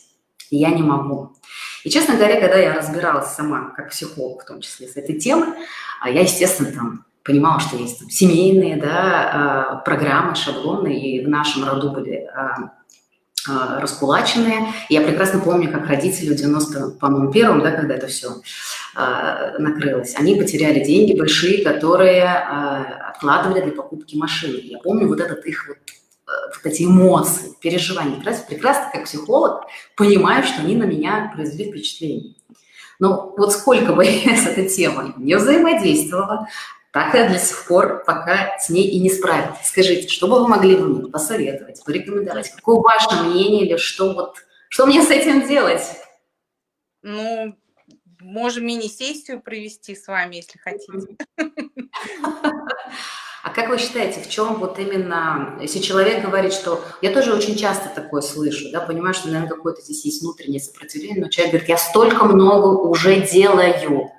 я 0.50 0.70
не 0.70 0.82
могу. 0.82 1.36
И, 1.84 1.90
честно 1.90 2.16
говоря, 2.16 2.40
когда 2.40 2.58
я 2.58 2.74
разбиралась 2.74 3.34
сама, 3.34 3.72
как 3.76 3.92
психолог 3.92 4.44
в 4.44 4.46
том 4.46 4.62
числе, 4.62 4.88
с 4.88 4.96
этой 4.96 5.20
темой, 5.20 5.50
а 6.02 6.10
я, 6.10 6.22
естественно, 6.22 6.72
там 6.72 7.06
понимала, 7.24 7.60
что 7.60 7.78
есть 7.78 8.00
там, 8.00 8.10
семейные 8.10 8.78
да, 8.78 8.92
а, 8.92 9.76
программы, 9.78 10.36
шаблоны, 10.36 11.00
и 11.00 11.26
в 11.26 11.30
нашем 11.30 11.66
роду 11.66 11.92
были 11.92 12.28
а, 12.36 12.72
раскулаченные. 13.80 14.74
Я 14.90 15.02
прекрасно 15.02 15.40
помню, 15.40 15.72
как 15.72 15.88
родители 15.88 16.34
в 16.34 16.38
90 16.38 16.92
по-моему, 17.00 17.32
первом, 17.32 17.62
да, 17.62 17.72
когда 17.72 17.96
это 17.96 18.08
все 18.08 18.42
э, 18.96 19.58
накрылось, 19.60 20.16
они 20.16 20.36
потеряли 20.36 20.84
деньги 20.84 21.18
большие, 21.18 21.64
которые 21.64 22.24
э, 22.24 23.10
откладывали 23.10 23.62
для 23.62 23.72
покупки 23.72 24.16
машины. 24.16 24.60
Я 24.64 24.80
помню 24.80 25.08
вот 25.08 25.20
этот 25.20 25.46
их 25.46 25.68
вот, 25.68 25.78
э, 25.78 26.32
вот 26.56 26.66
эти 26.66 26.84
эмоции, 26.84 27.52
переживания. 27.62 28.16
Прекрасно, 28.16 28.46
прекрасно, 28.48 28.90
как 28.94 29.06
психолог, 29.06 29.66
понимаю, 29.96 30.44
что 30.44 30.62
они 30.62 30.76
на 30.76 30.84
меня 30.84 31.32
произвели 31.36 31.72
впечатление. 31.72 32.36
Но 33.00 33.34
вот 33.38 33.52
сколько 33.52 33.94
бы 33.94 34.06
я 34.06 34.38
с 34.38 34.48
этой 34.48 34.70
темой 34.70 35.14
не 35.18 35.36
взаимодействовала, 35.36 36.48
так 36.94 37.16
я 37.16 37.28
до 37.28 37.40
сих 37.40 37.66
пор 37.68 38.04
пока 38.06 38.58
с 38.60 38.70
ней 38.70 38.88
и 38.88 39.00
не 39.00 39.10
справилась. 39.10 39.66
Скажите, 39.66 40.08
что 40.08 40.28
бы 40.28 40.40
вы 40.40 40.48
могли 40.48 40.78
мне 40.78 41.10
посоветовать, 41.10 41.84
порекомендовать? 41.84 42.52
Какое 42.52 42.78
ваше 42.78 43.24
мнение 43.24 43.66
или 43.66 43.78
что 43.78 44.14
вот, 44.14 44.36
что 44.70 44.86
мне 44.86 45.02
с 45.02 45.10
этим 45.10 45.48
делать? 45.48 45.82
Ну, 47.02 47.56
можем 48.24 48.66
мини-сессию 48.66 49.42
провести 49.42 49.96
с 49.96 50.08
вами, 50.08 50.38
если 50.38 50.58
хотите. 50.58 51.18
А 53.44 53.50
как 53.50 53.68
вы 53.68 53.78
считаете, 53.78 54.22
в 54.22 54.30
чем 54.30 54.56
вот 54.56 54.80
именно, 54.80 55.58
если 55.60 55.80
человек 55.80 56.24
говорит, 56.24 56.54
что 56.54 56.82
я 57.02 57.12
тоже 57.12 57.34
очень 57.34 57.58
часто 57.58 57.90
такое 57.90 58.22
слышу, 58.22 58.72
да, 58.72 58.80
понимаю, 58.80 59.14
что, 59.14 59.28
наверное, 59.28 59.50
какое-то 59.50 59.82
здесь 59.82 60.06
есть 60.06 60.22
внутреннее 60.22 60.62
сопротивление, 60.62 61.22
но 61.22 61.30
человек 61.30 61.52
говорит, 61.52 61.70
я 61.70 61.78
столько 61.78 62.24
много 62.24 62.68
уже 62.68 63.20
делаю, 63.20 64.10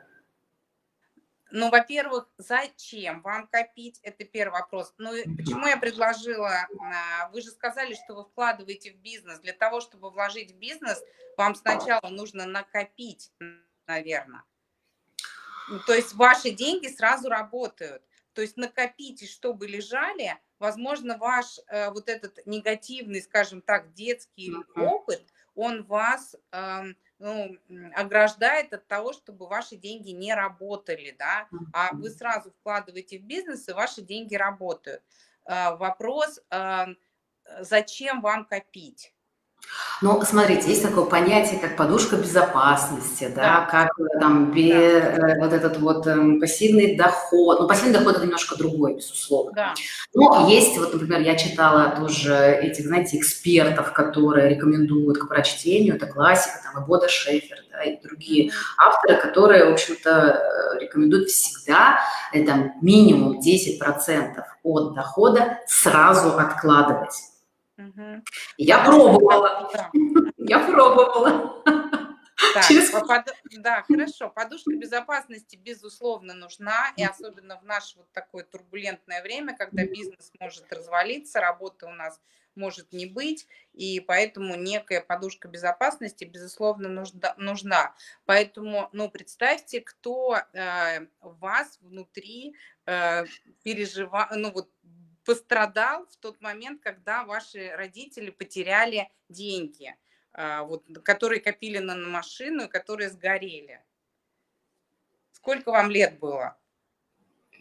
ну, 1.56 1.70
во-первых, 1.70 2.28
зачем 2.36 3.22
вам 3.22 3.46
копить? 3.46 4.00
Это 4.02 4.24
первый 4.24 4.54
вопрос. 4.54 4.92
Ну, 4.98 5.12
почему 5.36 5.68
я 5.68 5.76
предложила? 5.76 6.50
А, 6.50 7.28
вы 7.28 7.42
же 7.42 7.50
сказали, 7.50 7.94
что 7.94 8.16
вы 8.16 8.24
вкладываете 8.24 8.90
в 8.90 8.96
бизнес. 8.96 9.38
Для 9.38 9.52
того, 9.52 9.80
чтобы 9.80 10.10
вложить 10.10 10.50
в 10.50 10.58
бизнес, 10.58 11.00
вам 11.36 11.54
сначала 11.54 12.08
нужно 12.08 12.44
накопить, 12.46 13.30
наверное. 13.86 14.42
Ну, 15.68 15.78
то 15.86 15.94
есть 15.94 16.14
ваши 16.14 16.50
деньги 16.50 16.88
сразу 16.88 17.28
работают. 17.28 18.02
То 18.32 18.42
есть 18.42 18.56
накопите, 18.56 19.26
чтобы 19.26 19.66
лежали. 19.66 20.36
Возможно, 20.58 21.16
ваш 21.16 21.60
э, 21.68 21.90
вот 21.90 22.08
этот 22.08 22.44
негативный, 22.46 23.22
скажем 23.22 23.62
так, 23.62 23.92
детский 23.94 24.52
опыт, 24.76 25.22
он 25.54 25.84
вас... 25.84 26.36
Э, 26.52 26.94
ну, 27.18 27.56
ограждает 27.94 28.74
от 28.74 28.86
того, 28.86 29.12
чтобы 29.12 29.46
ваши 29.46 29.76
деньги 29.76 30.10
не 30.10 30.34
работали, 30.34 31.14
да, 31.18 31.48
а 31.72 31.94
вы 31.94 32.10
сразу 32.10 32.50
вкладываете 32.50 33.18
в 33.18 33.22
бизнес, 33.22 33.68
и 33.68 33.72
ваши 33.72 34.02
деньги 34.02 34.34
работают. 34.34 35.02
А, 35.44 35.76
вопрос, 35.76 36.40
а, 36.50 36.88
зачем 37.60 38.20
вам 38.20 38.44
копить? 38.44 39.13
Ну, 40.02 40.20
смотрите, 40.22 40.68
есть 40.68 40.82
такое 40.82 41.04
понятие, 41.04 41.58
как 41.58 41.76
подушка 41.76 42.16
безопасности, 42.16 43.32
да, 43.34 43.42
да. 43.42 43.68
как 43.70 43.90
э, 43.98 44.18
там 44.20 44.50
бе, 44.52 45.00
да. 45.00 45.28
Э, 45.28 45.38
вот 45.40 45.52
этот 45.52 45.78
вот 45.78 46.06
э, 46.06 46.38
пассивный 46.40 46.96
доход. 46.96 47.60
Ну, 47.60 47.68
пассивный 47.68 47.94
доход 47.94 48.16
это 48.16 48.24
немножко 48.24 48.56
другой, 48.56 48.96
безусловно. 48.96 49.52
Да. 49.54 49.74
Но 50.12 50.48
есть, 50.48 50.76
вот, 50.78 50.92
например, 50.92 51.20
я 51.20 51.36
читала 51.36 51.94
тоже 51.96 52.34
этих, 52.34 52.86
знаете, 52.86 53.16
экспертов, 53.16 53.92
которые 53.92 54.50
рекомендуют 54.50 55.18
к 55.18 55.28
прочтению, 55.28 55.96
это 55.96 56.06
классика, 56.06 56.60
там, 56.64 56.82
и 56.82 56.86
Бода 56.86 57.08
Шефер, 57.08 57.64
да, 57.70 57.82
и 57.84 58.00
другие 58.02 58.50
авторы, 58.76 59.16
которые, 59.16 59.70
в 59.70 59.72
общем-то, 59.72 60.76
рекомендуют 60.80 61.30
всегда 61.30 62.00
это 62.32 62.72
минимум 62.82 63.38
10% 63.40 64.42
от 64.64 64.94
дохода 64.94 65.60
сразу 65.66 66.36
откладывать. 66.36 67.33
Угу. 67.76 68.22
Я 68.58 68.84
пробовала. 68.84 69.70
Да. 69.72 69.90
Я 70.38 70.58
пробовала. 70.60 71.62
Да, 72.54 72.62
Через... 72.62 72.90
под... 72.90 73.34
да, 73.58 73.82
хорошо. 73.82 74.30
Подушка 74.30 74.74
безопасности, 74.76 75.56
безусловно, 75.56 76.34
нужна, 76.34 76.92
и 76.96 77.04
особенно 77.04 77.58
в 77.58 77.64
наше 77.64 77.98
вот 77.98 78.10
такое 78.12 78.44
турбулентное 78.44 79.22
время, 79.22 79.56
когда 79.56 79.84
бизнес 79.84 80.32
может 80.38 80.72
развалиться, 80.72 81.40
работа 81.40 81.86
у 81.86 81.92
нас 81.92 82.20
может 82.54 82.92
не 82.92 83.06
быть, 83.06 83.46
и 83.72 84.00
поэтому 84.00 84.54
некая 84.54 85.00
подушка 85.00 85.48
безопасности, 85.48 86.24
безусловно, 86.24 86.88
нужда, 86.88 87.34
нужна. 87.36 87.94
Поэтому, 88.26 88.88
ну, 88.92 89.10
представьте, 89.10 89.80
кто 89.80 90.36
э, 90.36 91.06
вас 91.20 91.78
внутри 91.80 92.54
э, 92.86 93.24
переживает, 93.64 94.30
ну, 94.36 94.52
вот 94.52 94.70
пострадал 95.24 96.06
в 96.06 96.16
тот 96.16 96.40
момент, 96.40 96.80
когда 96.82 97.24
ваши 97.24 97.70
родители 97.76 98.30
потеряли 98.30 99.10
деньги, 99.28 99.94
а, 100.32 100.62
вот, 100.62 100.84
которые 101.02 101.40
копили 101.40 101.78
на 101.78 101.94
машину 101.96 102.64
и 102.64 102.68
которые 102.68 103.10
сгорели. 103.10 103.80
Сколько 105.32 105.70
вам 105.70 105.90
лет 105.90 106.18
было? 106.18 106.56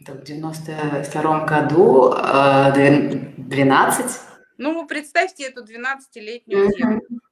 в 0.00 0.22
92 0.22 1.46
году 1.46 2.10
12. 2.12 4.06
А, 4.06 4.34
ну, 4.58 4.86
представьте 4.86 5.44
эту 5.44 5.64
12-летнюю 5.64 6.72
девушку. 6.76 7.23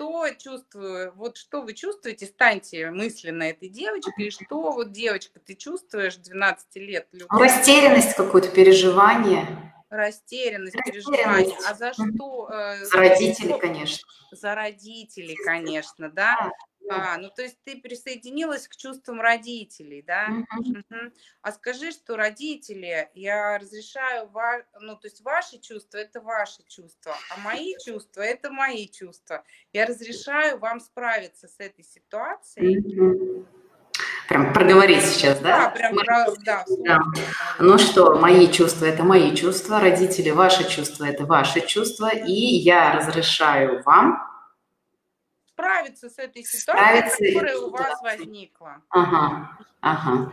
Что 0.00 0.30
чувствую, 0.30 1.12
вот 1.14 1.36
что 1.36 1.60
вы 1.60 1.74
чувствуете, 1.74 2.24
станьте 2.24 2.90
мысленно 2.90 3.42
этой 3.42 3.68
девочкой, 3.68 4.28
и 4.28 4.30
что 4.30 4.72
вот 4.72 4.92
девочка, 4.92 5.38
ты 5.40 5.54
чувствуешь 5.54 6.16
12 6.16 6.76
лет? 6.76 7.06
Любовь? 7.12 7.38
Растерянность, 7.38 8.14
какое-то 8.14 8.48
переживание. 8.48 9.46
Растерянность, 9.90 10.74
переживание. 10.86 11.54
А 11.68 11.74
за 11.74 11.92
что? 11.92 12.48
Э, 12.50 12.82
за 12.82 12.96
родителей, 12.96 13.58
конечно. 13.60 14.08
За 14.32 14.54
родителей, 14.54 15.36
конечно, 15.44 16.08
да. 16.08 16.50
А, 16.90 17.16
ну 17.18 17.30
то 17.30 17.42
есть 17.42 17.58
ты 17.64 17.80
присоединилась 17.80 18.68
к 18.68 18.76
чувствам 18.76 19.20
родителей, 19.20 20.02
да? 20.02 20.28
Угу. 20.28 20.70
Угу. 20.70 21.12
А 21.42 21.52
скажи, 21.52 21.92
что 21.92 22.16
родители, 22.16 23.08
я 23.14 23.58
разрешаю, 23.58 24.28
ва... 24.30 24.62
ну 24.80 24.96
то 24.96 25.06
есть 25.06 25.20
ваши 25.22 25.58
чувства 25.58 25.98
это 25.98 26.20
ваши 26.20 26.62
чувства, 26.68 27.14
а 27.34 27.40
мои 27.40 27.74
чувства 27.84 28.22
это 28.22 28.50
мои 28.50 28.88
чувства. 28.88 29.44
Я 29.72 29.86
разрешаю 29.86 30.58
вам 30.58 30.80
справиться 30.80 31.48
с 31.48 31.58
этой 31.58 31.84
ситуацией. 31.84 32.78
Угу 32.78 33.46
прям 34.30 34.52
проговорить 34.52 35.04
сейчас, 35.04 35.40
да? 35.40 35.58
Да, 35.58 35.70
прям, 35.70 35.96
да, 36.44 36.64
да. 36.84 37.00
Ну 37.58 37.78
что, 37.78 38.16
мои 38.16 38.50
чувства– 38.50 38.84
это 38.86 39.02
мои 39.02 39.34
чувства, 39.34 39.80
родители– 39.80 40.30
ваши 40.30 40.68
чувства– 40.68 41.04
это 41.06 41.26
ваши 41.26 41.60
чувства, 41.60 42.10
и 42.14 42.32
я 42.32 42.92
разрешаю 42.92 43.82
вам 43.82 44.29
справиться 45.60 46.10
с 46.10 46.18
этой 46.18 46.44
ситуацией, 46.44 47.34
которая 47.34 47.58
у 47.58 47.70
вас 47.70 48.00
возникла. 48.02 48.82
Ага, 48.90 49.58
ага. 49.80 50.32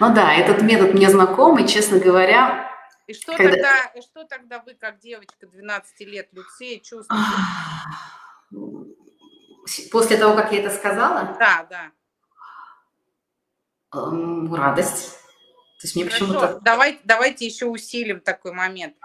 Ну 0.00 0.14
да, 0.14 0.34
этот 0.34 0.62
метод 0.62 0.94
мне 0.94 1.08
знаком, 1.10 1.58
и, 1.58 1.66
честно 1.66 1.98
говоря, 1.98 2.70
и 3.06 3.14
что, 3.14 3.36
когда... 3.36 3.52
тогда, 3.52 3.84
и 3.94 4.00
что 4.02 4.24
тогда 4.24 4.62
вы, 4.64 4.74
как 4.74 4.98
девочка 4.98 5.46
12 5.46 6.00
лет, 6.00 6.28
Люция, 6.32 6.78
чувствуете? 6.80 7.24
После 9.92 10.16
того, 10.16 10.34
как 10.34 10.52
я 10.52 10.60
это 10.60 10.70
сказала? 10.70 11.36
Да, 11.38 11.66
да 11.68 11.90
радость. 13.92 15.19
То 15.80 15.86
есть 15.86 15.96
мне 15.96 16.04
почему-то... 16.04 16.60
Давай, 16.62 17.00
давайте 17.04 17.46
еще 17.46 17.64
усилим 17.64 18.20
такой 18.20 18.52
момент. 18.52 18.96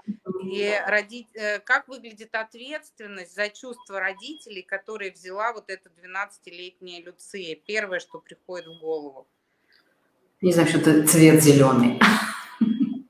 И 0.43 0.77
роди... 0.85 1.25
Э, 1.33 1.59
как 1.59 1.87
выглядит 1.87 2.35
ответственность 2.35 3.33
за 3.33 3.47
чувства 3.47 4.01
родителей, 4.01 4.61
которые 4.61 5.13
взяла 5.13 5.53
вот 5.53 5.69
эта 5.69 5.89
12-летняя 5.89 7.01
Люция? 7.01 7.55
Первое, 7.65 8.01
что 8.01 8.19
приходит 8.19 8.67
в 8.67 8.79
голову. 8.81 9.25
Не 10.41 10.51
знаю, 10.51 10.67
что-то 10.67 11.07
цвет 11.07 11.41
зеленый. 11.41 11.97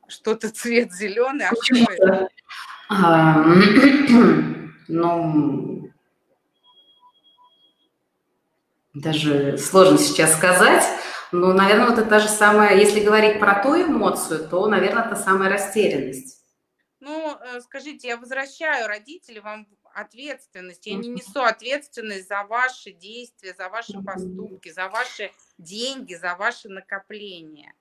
Что-то 0.08 0.51
цвет 0.51 0.93
зеленый, 0.93 1.47
а 1.47 1.54
что 1.60 1.75
это? 1.91 2.30
Ну, 4.88 5.89
даже 8.93 9.58
сложно 9.58 9.97
сейчас 9.97 10.36
сказать. 10.36 10.84
Ну, 11.36 11.54
наверное, 11.54 11.89
вот 11.89 12.00
это 12.00 12.10
та 12.10 12.19
же 12.19 12.30
самая, 12.30 12.78
если 12.78 13.04
говорить 13.04 13.39
про 13.39 13.62
ту 13.62 13.76
эмоцию, 13.76 14.48
то, 14.48 14.67
наверное, 14.67 15.06
это 15.06 15.15
самая 15.17 15.50
растерянность. 15.50 16.41
Ну, 17.02 17.38
э, 17.38 17.60
скажите, 17.62 18.08
я 18.08 18.17
возвращаю 18.17 18.88
родителей 18.88 19.41
вам 19.41 19.67
ответственность. 19.93 20.86
Я 20.88 20.95
не 20.95 21.10
несу 21.10 21.41
ответственность 21.41 22.28
за 22.28 22.43
ваши 22.43 22.91
действия, 22.91 23.54
за 23.54 23.69
ваши 23.69 24.02
поступки, 24.02 24.71
за 24.71 24.88
ваши 24.88 25.32
деньги, 25.58 26.15
за 26.15 26.36
ваши 26.36 26.69
накопления. 26.69 27.74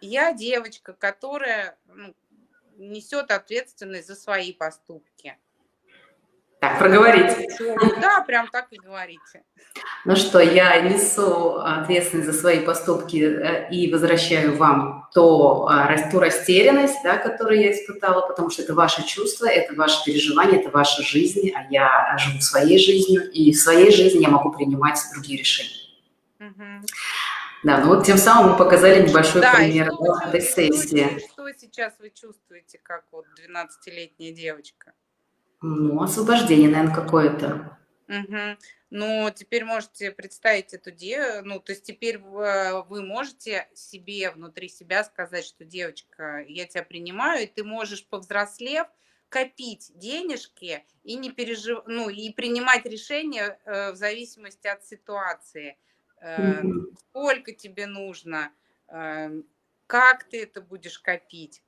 Я 0.00 0.32
девочка, 0.32 0.94
которая 0.94 1.78
ну, 1.86 2.14
несет 2.76 3.30
ответственность 3.30 4.08
за 4.08 4.16
свои 4.16 4.52
поступки. 4.52 5.38
Так, 6.62 6.78
проговорите. 6.78 7.48
Да, 8.00 8.22
прям 8.24 8.46
так 8.46 8.68
и 8.70 8.76
говорите. 8.76 9.42
Ну 10.04 10.14
что, 10.14 10.38
я 10.38 10.80
несу 10.80 11.56
ответственность 11.56 12.30
за 12.30 12.38
свои 12.38 12.60
поступки 12.60 13.16
э, 13.16 13.68
и 13.72 13.92
возвращаю 13.92 14.56
вам 14.56 15.08
то, 15.12 15.66
а, 15.68 15.92
ту 16.08 16.20
растерянность, 16.20 17.02
да, 17.02 17.16
которую 17.16 17.60
я 17.60 17.72
испытала, 17.72 18.28
потому 18.28 18.50
что 18.50 18.62
это 18.62 18.74
ваше 18.74 19.04
чувство, 19.04 19.46
это 19.46 19.74
ваше 19.74 20.04
переживание, 20.04 20.60
это 20.60 20.70
ваша 20.70 21.02
жизнь, 21.02 21.50
а 21.52 21.66
я 21.68 22.16
живу 22.16 22.40
своей 22.40 22.78
жизнью, 22.78 23.28
и 23.32 23.50
в 23.50 23.56
своей 23.56 23.90
жизни 23.90 24.22
я 24.22 24.28
могу 24.28 24.52
принимать 24.52 25.00
другие 25.12 25.40
решения. 25.40 25.80
Угу. 26.38 26.86
Да, 27.64 27.78
ну 27.78 27.88
вот 27.88 28.06
тем 28.06 28.18
самым 28.18 28.52
мы 28.52 28.56
показали 28.56 29.04
небольшой 29.04 29.40
да, 29.40 29.54
пример 29.54 29.90
что 29.92 30.28
этой 30.28 30.40
сессии. 30.40 31.26
Что 31.32 31.52
сейчас 31.54 31.94
вы 31.98 32.10
чувствуете, 32.10 32.78
как 32.80 33.02
вот 33.10 33.24
12-летняя 33.36 34.30
девочка? 34.30 34.92
Ну, 35.62 36.02
освобождение, 36.02 36.68
наверное, 36.68 36.94
какое-то. 36.94 37.78
Угу. 38.08 38.58
Ну, 38.90 39.30
теперь 39.34 39.64
можете 39.64 40.10
представить 40.10 40.74
эту 40.74 40.90
девочку, 40.90 41.48
ну, 41.48 41.60
то 41.60 41.72
есть 41.72 41.84
теперь 41.84 42.18
вы, 42.18 43.02
можете 43.02 43.68
себе, 43.74 44.30
внутри 44.32 44.68
себя 44.68 45.02
сказать, 45.04 45.46
что, 45.46 45.64
девочка, 45.64 46.44
я 46.46 46.66
тебя 46.66 46.82
принимаю, 46.82 47.44
и 47.44 47.46
ты 47.46 47.64
можешь, 47.64 48.06
повзрослев, 48.06 48.86
копить 49.30 49.92
денежки 49.94 50.84
и 51.04 51.16
не 51.16 51.30
пережив... 51.30 51.84
ну, 51.86 52.10
и 52.10 52.30
принимать 52.32 52.84
решения 52.84 53.58
э, 53.64 53.92
в 53.92 53.96
зависимости 53.96 54.66
от 54.66 54.84
ситуации. 54.84 55.78
Э, 56.20 56.60
mm 56.62 56.94
Сколько 57.08 57.52
тебе 57.52 57.86
нужно, 57.86 58.52
э, 58.88 59.30
как 59.86 60.24
ты 60.24 60.42
это 60.42 60.60
будешь 60.60 60.98
копить. 60.98 61.62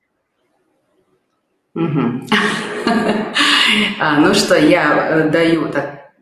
Угу. 1.74 2.26
а, 3.98 4.20
ну 4.20 4.34
что, 4.34 4.56
я 4.56 5.08
э, 5.08 5.30
даю 5.30 5.70
так, 5.70 6.12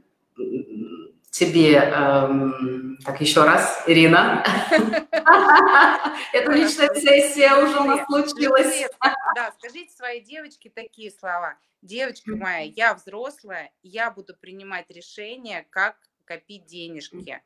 тебе, 1.31 1.75
эм, 1.77 2.99
так 3.05 3.21
еще 3.21 3.45
раз, 3.45 3.83
Ирина. 3.87 4.45
Это 6.33 6.53
личная 6.53 6.95
сессия 6.95 7.55
уже 7.57 7.79
у 7.81 7.85
нас 7.85 8.07
случилась. 8.07 8.87
Да, 9.35 9.53
скажите 9.59 9.93
своей 9.93 10.23
девочке 10.23 10.71
такие 10.71 11.11
слова. 11.11 11.57
Девочка 11.81 12.37
моя, 12.37 12.61
я 12.61 12.95
взрослая, 12.95 13.73
я 13.83 14.11
буду 14.11 14.37
принимать 14.37 14.91
решение, 14.91 15.67
как 15.71 15.97
копить 16.25 16.67
денежки. 16.67 17.43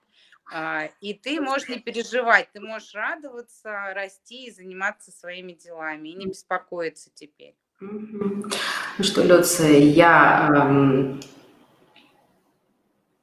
А, 0.53 0.89
и 1.01 1.15
ты 1.15 1.41
можешь 1.41 1.69
не 1.69 1.79
переживать, 1.79 2.51
ты 2.53 2.61
можешь 2.61 2.95
радоваться, 2.95 3.93
расти 3.95 4.47
и 4.47 4.51
заниматься 4.51 5.11
своими 5.11 5.53
делами, 5.53 6.11
и 6.11 6.15
не 6.15 6.27
беспокоиться 6.27 7.11
теперь. 7.15 7.57
Ну 7.81 9.05
что, 9.05 9.23
Люция, 9.23 9.79
я... 9.79 10.51
Эм... 10.55 11.21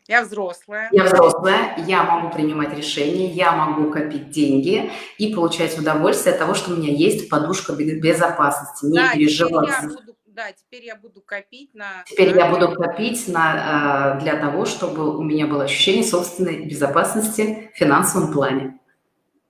Я 0.08 0.24
взрослая. 0.24 0.90
Я 0.92 1.06
взрослая, 1.06 1.76
я 1.88 2.04
могу 2.04 2.30
принимать 2.30 2.76
решения, 2.78 3.32
я 3.32 3.54
могу 3.54 3.90
копить 3.90 4.30
деньги 4.30 4.92
и 5.18 5.34
получать 5.34 5.80
удовольствие 5.80 6.34
от 6.34 6.40
того, 6.40 6.54
что 6.54 6.74
у 6.74 6.76
меня 6.76 6.92
есть 6.94 7.30
подушка 7.30 7.74
безопасности, 7.74 8.86
не 8.86 8.98
да, 8.98 9.14
переживать. 9.14 9.70
Я 9.70 9.88
буду, 9.88 10.16
да, 10.28 10.52
теперь 10.52 10.86
я 10.86 10.96
буду 10.98 11.22
копить 11.22 11.74
на... 11.74 12.04
Теперь 12.06 12.38
я 12.38 12.50
буду 12.50 12.74
копить 12.74 13.28
на, 13.30 14.20
для 14.22 14.36
того, 14.36 14.66
чтобы 14.66 15.18
у 15.18 15.24
меня 15.24 15.48
было 15.48 15.64
ощущение 15.64 16.04
собственной 16.04 16.66
безопасности 16.66 17.72
в 17.74 17.78
финансовом 17.78 18.32
плане. 18.34 18.78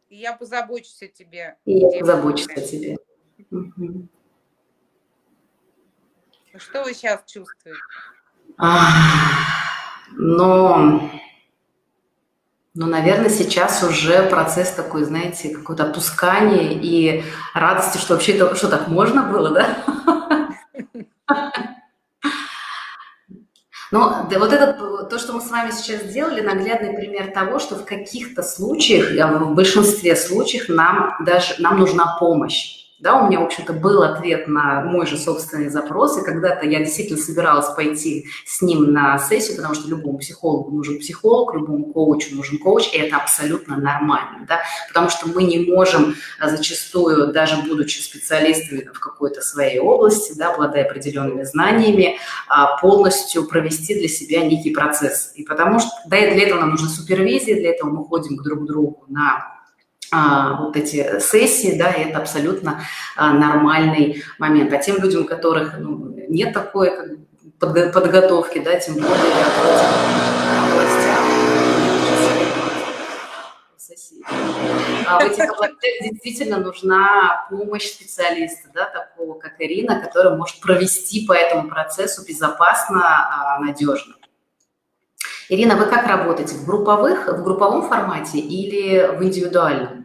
И 0.07 0.17
я 0.17 0.33
позабочусь 0.33 1.01
о 1.01 1.07
тебе. 1.07 1.57
И 1.65 1.79
я 1.79 1.99
позабочусь 1.99 2.47
о 2.55 2.61
тебе. 2.61 2.97
Угу. 3.49 4.07
Что 6.57 6.83
вы 6.83 6.93
сейчас 6.93 7.21
чувствуете? 7.25 7.79
Но, 10.15 11.09
но, 12.75 12.85
наверное, 12.85 13.29
сейчас 13.29 13.81
уже 13.83 14.29
процесс 14.29 14.71
такой, 14.71 15.03
знаете, 15.03 15.49
какое-то 15.49 15.85
отпускание 15.85 16.73
и 16.73 17.23
радости, 17.55 17.97
что 17.97 18.13
вообще 18.13 18.33
это, 18.33 18.55
что 18.55 18.67
так 18.67 18.87
можно 18.87 19.23
было, 19.23 19.49
да? 19.49 20.53
Но 23.91 24.27
да, 24.27 24.39
вот 24.39 24.51
это, 24.51 25.05
то, 25.05 25.19
что 25.19 25.33
мы 25.33 25.41
с 25.41 25.51
вами 25.51 25.69
сейчас 25.69 26.01
сделали, 26.01 26.41
наглядный 26.41 26.93
пример 26.93 27.31
того, 27.31 27.59
что 27.59 27.75
в 27.75 27.85
каких-то 27.85 28.41
случаях, 28.41 29.11
в 29.11 29.53
большинстве 29.53 30.15
случаев 30.15 30.67
нам 30.67 31.15
даже 31.23 31.55
нам 31.59 31.77
нужна 31.79 32.17
помощь. 32.19 32.82
Да, 33.03 33.21
у 33.21 33.27
меня, 33.27 33.41
в 33.41 33.43
общем-то, 33.43 33.73
был 33.73 34.01
ответ 34.01 34.47
на 34.47 34.81
мой 34.85 35.05
же 35.05 35.17
собственный 35.17 35.67
запрос, 35.67 36.17
и 36.17 36.23
когда-то 36.23 36.65
я 36.65 36.79
действительно 36.79 37.19
собиралась 37.19 37.75
пойти 37.75 38.27
с 38.45 38.61
ним 38.61 38.93
на 38.93 39.19
сессию, 39.19 39.57
потому 39.57 39.75
что 39.75 39.89
любому 39.89 40.19
психологу 40.19 40.71
нужен 40.71 40.99
психолог, 40.99 41.53
любому 41.53 41.91
коучу 41.91 42.33
нужен 42.33 42.59
коуч, 42.59 42.93
и 42.93 42.97
это 42.97 43.17
абсолютно 43.17 43.75
нормально, 43.75 44.45
да, 44.47 44.61
потому 44.87 45.09
что 45.09 45.27
мы 45.27 45.43
не 45.43 45.69
можем 45.69 46.15
а, 46.39 46.47
зачастую, 46.47 47.33
даже 47.33 47.57
будучи 47.67 47.99
специалистами 47.99 48.89
в 48.93 48.99
какой-то 49.01 49.41
своей 49.41 49.79
области, 49.79 50.31
да, 50.37 50.53
обладая 50.53 50.85
определенными 50.85 51.43
знаниями, 51.43 52.17
а, 52.47 52.77
полностью 52.77 53.45
провести 53.49 53.95
для 53.95 54.07
себя 54.07 54.45
некий 54.45 54.71
процесс. 54.71 55.33
И 55.35 55.43
потому 55.43 55.81
что, 55.81 55.89
да, 56.05 56.15
и 56.19 56.33
для 56.33 56.47
этого 56.47 56.61
нам 56.61 56.69
нужна 56.69 56.87
супервизия, 56.87 57.55
для 57.55 57.71
этого 57.71 57.89
мы 57.89 58.05
ходим 58.05 58.37
к 58.37 58.43
друг 58.43 58.65
другу 58.65 59.03
на 59.09 59.53
вот 60.59 60.75
эти 60.75 61.19
сессии, 61.19 61.77
да, 61.77 61.91
и 61.91 62.09
это 62.09 62.19
абсолютно 62.19 62.81
а, 63.15 63.33
нормальный 63.33 64.23
момент. 64.37 64.71
А 64.73 64.77
тем 64.77 64.97
людям, 64.97 65.23
у 65.23 65.25
которых 65.25 65.77
ну, 65.79 66.15
нет 66.29 66.53
такой 66.53 66.95
как, 66.95 67.07
подго 67.59 67.91
подготовки, 67.91 68.59
да, 68.59 68.79
тем 68.79 68.95
более 68.95 69.09
а 75.05 75.19
в 75.19 75.23
этих 75.23 75.43
областях 75.43 75.93
действительно 76.01 76.57
нужна 76.57 77.45
помощь 77.49 77.87
специалиста, 77.87 78.69
да, 78.73 78.85
такого 78.85 79.37
как 79.37 79.53
Ирина, 79.59 79.99
который 79.99 80.35
может 80.37 80.59
провести 80.61 81.25
по 81.25 81.33
этому 81.33 81.69
процессу 81.69 82.23
безопасно, 82.25 83.59
надежно. 83.59 84.15
Ирина, 85.49 85.75
вы 85.75 85.85
как 85.85 86.07
работаете? 86.07 86.55
В 86.55 86.65
групповых, 86.65 87.27
в 87.27 87.43
групповом 87.43 87.87
формате 87.87 88.39
или 88.39 89.17
в 89.17 89.23
индивидуальном? 89.23 90.02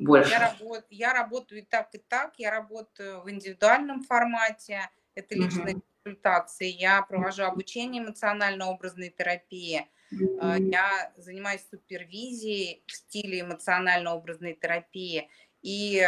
Больше? 0.00 0.30
Я, 0.30 0.38
работ, 0.38 0.84
я 0.90 1.12
работаю 1.12 1.60
и 1.60 1.64
так, 1.64 1.94
и 1.94 1.98
так. 1.98 2.34
Я 2.38 2.50
работаю 2.50 3.20
в 3.22 3.30
индивидуальном 3.30 4.02
формате. 4.02 4.90
Это 5.14 5.34
личные 5.34 5.74
mm-hmm. 5.74 5.82
консультации. 6.02 6.68
Я 6.68 7.02
провожу 7.02 7.44
обучение 7.44 8.02
эмоционально-образной 8.02 9.10
терапии. 9.10 9.88
Mm-hmm. 10.12 10.70
Я 10.72 11.12
занимаюсь 11.16 11.66
супервизией 11.70 12.82
в 12.86 12.92
стиле 12.92 13.40
эмоционально-образной 13.40 14.54
терапии. 14.54 15.28
И 15.62 16.06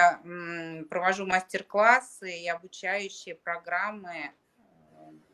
провожу 0.89 1.27
мастер-классы 1.27 2.39
и 2.39 2.49
обучающие 2.49 3.35
программы 3.35 4.15
э, 4.17 4.63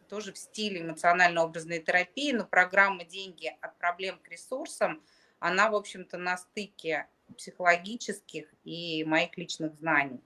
тоже 0.08 0.32
в 0.32 0.38
стиле 0.38 0.80
эмоционально-образной 0.80 1.78
терапии, 1.78 2.32
но 2.32 2.44
программа 2.44 3.04
«Деньги 3.04 3.56
от 3.60 3.78
проблем 3.78 4.18
к 4.18 4.28
ресурсам», 4.28 5.04
она, 5.38 5.70
в 5.70 5.76
общем-то, 5.76 6.18
на 6.18 6.36
стыке 6.36 7.06
психологических 7.36 8.46
и 8.64 9.04
моих 9.04 9.36
личных 9.36 9.74
знаний. 9.76 10.20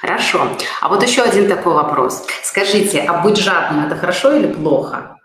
Хорошо. 0.00 0.56
А 0.80 0.88
вот 0.88 1.02
еще 1.02 1.22
один 1.22 1.48
такой 1.48 1.74
вопрос. 1.74 2.26
Скажите, 2.42 3.02
а 3.02 3.22
быть 3.22 3.36
жадным 3.36 3.86
это 3.86 3.96
хорошо 3.96 4.34
или 4.36 4.52
плохо? 4.52 5.18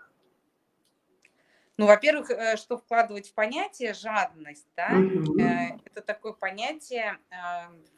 Ну, 1.78 1.86
во-первых, 1.86 2.30
э, 2.30 2.56
что 2.58 2.76
вкладывать 2.76 3.30
в 3.30 3.34
понятие 3.34 3.94
жадность, 3.94 4.68
да? 4.76 4.90
Угу. 4.92 5.40
Это 5.84 6.02
такое 6.02 6.32
понятие, 6.32 7.18
э, 7.30 7.34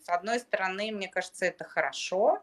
с 0.00 0.08
одной 0.08 0.38
стороны, 0.38 0.92
мне 0.92 1.08
кажется, 1.08 1.44
это 1.44 1.64
хорошо, 1.64 2.42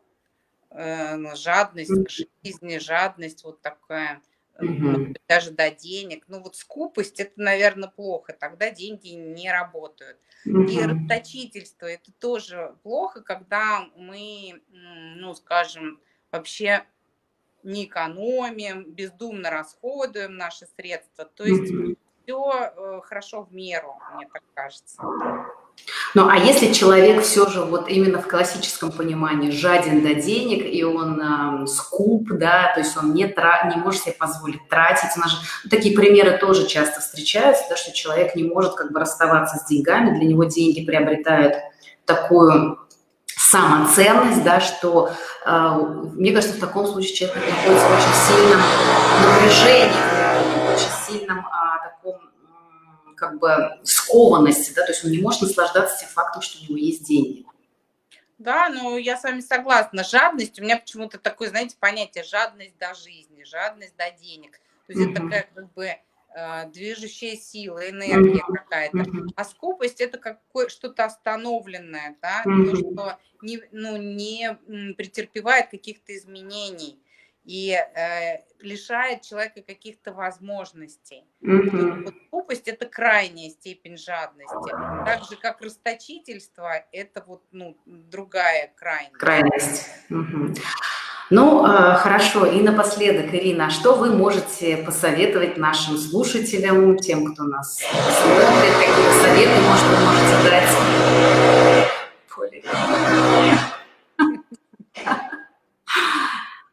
жадность 0.74 1.92
к 2.06 2.10
жизни, 2.10 2.78
жадность 2.78 3.44
вот 3.44 3.62
такая 3.62 4.22
угу. 4.60 5.14
даже 5.28 5.52
до 5.52 5.72
денег. 5.72 6.24
Ну 6.28 6.42
вот 6.42 6.56
скупость 6.56 7.20
это, 7.20 7.34
наверное, 7.36 7.90
плохо, 7.90 8.34
тогда 8.34 8.70
деньги 8.70 9.10
не 9.10 9.52
работают. 9.52 10.18
Угу. 10.46 10.64
И 10.64 10.82
расточительство 10.82 11.86
это 11.86 12.12
тоже 12.14 12.76
плохо, 12.84 13.22
когда 13.22 13.88
мы, 13.96 14.62
ну 14.70 15.34
скажем, 15.34 16.00
вообще 16.32 16.86
не 17.64 17.86
экономим, 17.86 18.92
бездумно 18.92 19.50
расходуем 19.50 20.36
наши 20.36 20.66
средства. 20.76 21.26
То 21.26 21.46
есть 21.46 21.72
угу. 21.72 21.96
все 22.24 22.74
э, 22.76 23.02
хорошо 23.04 23.44
в 23.44 23.54
меру, 23.54 24.00
мне 24.16 24.28
так 24.32 24.44
кажется. 24.54 25.02
Ну, 26.14 26.28
а 26.28 26.38
если 26.38 26.74
человек 26.74 27.24
все 27.24 27.48
же 27.48 27.62
вот 27.62 27.88
именно 27.88 28.22
в 28.22 28.28
классическом 28.28 28.92
понимании 28.92 29.50
жаден 29.50 30.02
до 30.02 30.14
денег, 30.14 30.66
и 30.66 30.84
он 30.84 31.22
э, 31.22 31.68
скуп, 31.68 32.28
да, 32.32 32.72
то 32.74 32.82
есть 32.82 32.98
он 32.98 33.14
не, 33.14 33.28
тра- 33.28 33.72
не 33.74 33.82
может 33.82 34.04
себе 34.04 34.14
позволить 34.14 34.68
тратить, 34.68 35.16
у 35.16 35.20
нас 35.22 35.32
же 35.32 35.38
такие 35.70 35.96
примеры 35.96 36.38
тоже 36.38 36.68
часто 36.68 37.00
встречаются, 37.00 37.64
да, 37.70 37.78
что 37.78 37.94
человек 37.94 38.36
не 38.36 38.44
может 38.44 38.74
как 38.74 38.92
бы 38.92 39.00
расставаться 39.00 39.58
с 39.58 39.66
деньгами, 39.68 40.18
для 40.18 40.28
него 40.28 40.44
деньги 40.44 40.86
приобретают 40.86 41.56
такую 42.06 42.78
самоценность, 43.26 44.44
да, 44.44 44.60
что, 44.60 45.12
э, 45.46 45.70
мне 46.14 46.34
кажется, 46.34 46.58
в 46.58 46.60
таком 46.60 46.88
случае 46.88 47.16
человек 47.16 47.38
находится 47.38 47.88
в 47.88 47.94
очень 47.94 48.16
сильном 48.28 48.62
напряжении, 49.24 49.94
в 50.68 50.74
очень 50.74 51.20
сильном 51.20 51.46
таком 51.46 51.61
как 53.22 53.38
бы 53.38 53.80
скованности, 53.84 54.74
да, 54.74 54.84
то 54.84 54.92
есть 54.92 55.06
он 55.06 55.12
не 55.12 55.22
может 55.22 55.44
наслаждаться 55.44 56.00
тем 56.00 56.10
фактом, 56.10 56.42
что 56.42 56.60
у 56.60 56.64
него 56.64 56.78
есть 56.78 57.08
деньги. 57.08 57.46
Да, 58.40 58.70
ну 58.70 58.98
я 58.98 59.16
с 59.16 59.24
вами 59.24 59.42
согласна. 59.42 60.04
Жадность, 60.04 60.60
у 60.60 60.64
меня 60.64 60.78
почему-то 60.78 61.20
такое, 61.20 61.50
знаете, 61.50 61.78
понятие 61.80 62.24
жадность 62.24 62.76
до 62.80 62.96
жизни, 62.96 63.44
жадность 63.44 63.96
до 63.96 64.10
денег. 64.10 64.54
То 64.88 64.94
есть 64.94 65.02
mm-hmm. 65.02 65.12
это 65.12 65.22
такая 65.22 65.50
как 65.54 65.74
бы 65.74 65.86
э, 65.86 66.70
движущая 66.72 67.36
сила, 67.36 67.88
энергия 67.88 68.42
mm-hmm. 68.42 68.56
какая-то. 68.56 68.98
Mm-hmm. 68.98 69.28
А 69.36 69.46
скупость 69.46 70.02
это 70.02 70.18
какое 70.18 70.70
что-то 70.70 71.06
остановленное, 71.06 72.18
да, 72.24 72.42
mm-hmm. 72.44 72.72
то, 72.72 72.76
что 72.76 73.20
не, 73.44 73.62
ну, 73.72 73.98
не 73.98 74.58
претерпевает 74.98 75.70
каких-то 75.70 76.18
изменений 76.18 77.00
и 77.44 77.72
э, 77.72 78.38
лишает 78.60 79.22
человека 79.24 79.62
каких-то 79.62 80.14
возможностей. 80.14 81.26
Mm-hmm. 81.42 82.04
Вот 82.04 82.14
глупость– 82.32 82.68
это 82.70 82.86
крайняя 82.86 83.50
степень 83.50 83.98
жадности. 83.98 84.72
Так 85.06 85.24
же, 85.24 85.36
как 85.36 85.62
расточительство– 85.62 86.84
это 86.92 87.24
вот, 87.26 87.44
ну, 87.52 87.78
другая 87.86 88.72
крайность. 88.76 89.18
Крайность. 89.18 89.90
Mm-hmm. 90.10 90.58
Ну, 91.32 91.66
э, 91.66 91.96
хорошо. 91.96 92.46
И 92.46 92.62
напоследок, 92.62 93.34
Ирина, 93.34 93.68
а 93.68 93.70
что 93.70 93.96
вы 93.96 94.14
можете 94.14 94.78
посоветовать 94.78 95.58
нашим 95.58 95.98
слушателям, 95.98 96.98
тем, 96.98 97.34
кто 97.34 97.44
нас 97.44 97.78
смотрит, 97.78 98.76
какие 98.78 99.12
советы, 99.24 99.62
может, 99.62 99.86
вы 99.86 99.98
можете 100.06 100.50
дать? 100.50 100.92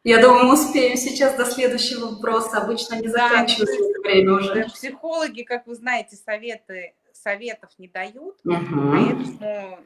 Я 0.09 0.19
думаю, 0.19 0.45
мы 0.45 0.53
успеем 0.55 0.97
сейчас 0.97 1.35
до 1.35 1.45
следующего 1.45 2.07
вопроса. 2.07 2.57
Обычно 2.57 2.95
не 2.95 3.09
заканчивается 3.09 3.77
да, 3.77 4.09
время 4.09 4.33
уже. 4.33 4.65
Психологи, 4.65 5.43
как 5.43 5.67
вы 5.67 5.75
знаете, 5.75 6.15
советы, 6.15 6.95
советов 7.13 7.69
не 7.77 7.87
дают, 7.87 8.39
угу. 8.43 8.57
поэтому 8.91 9.79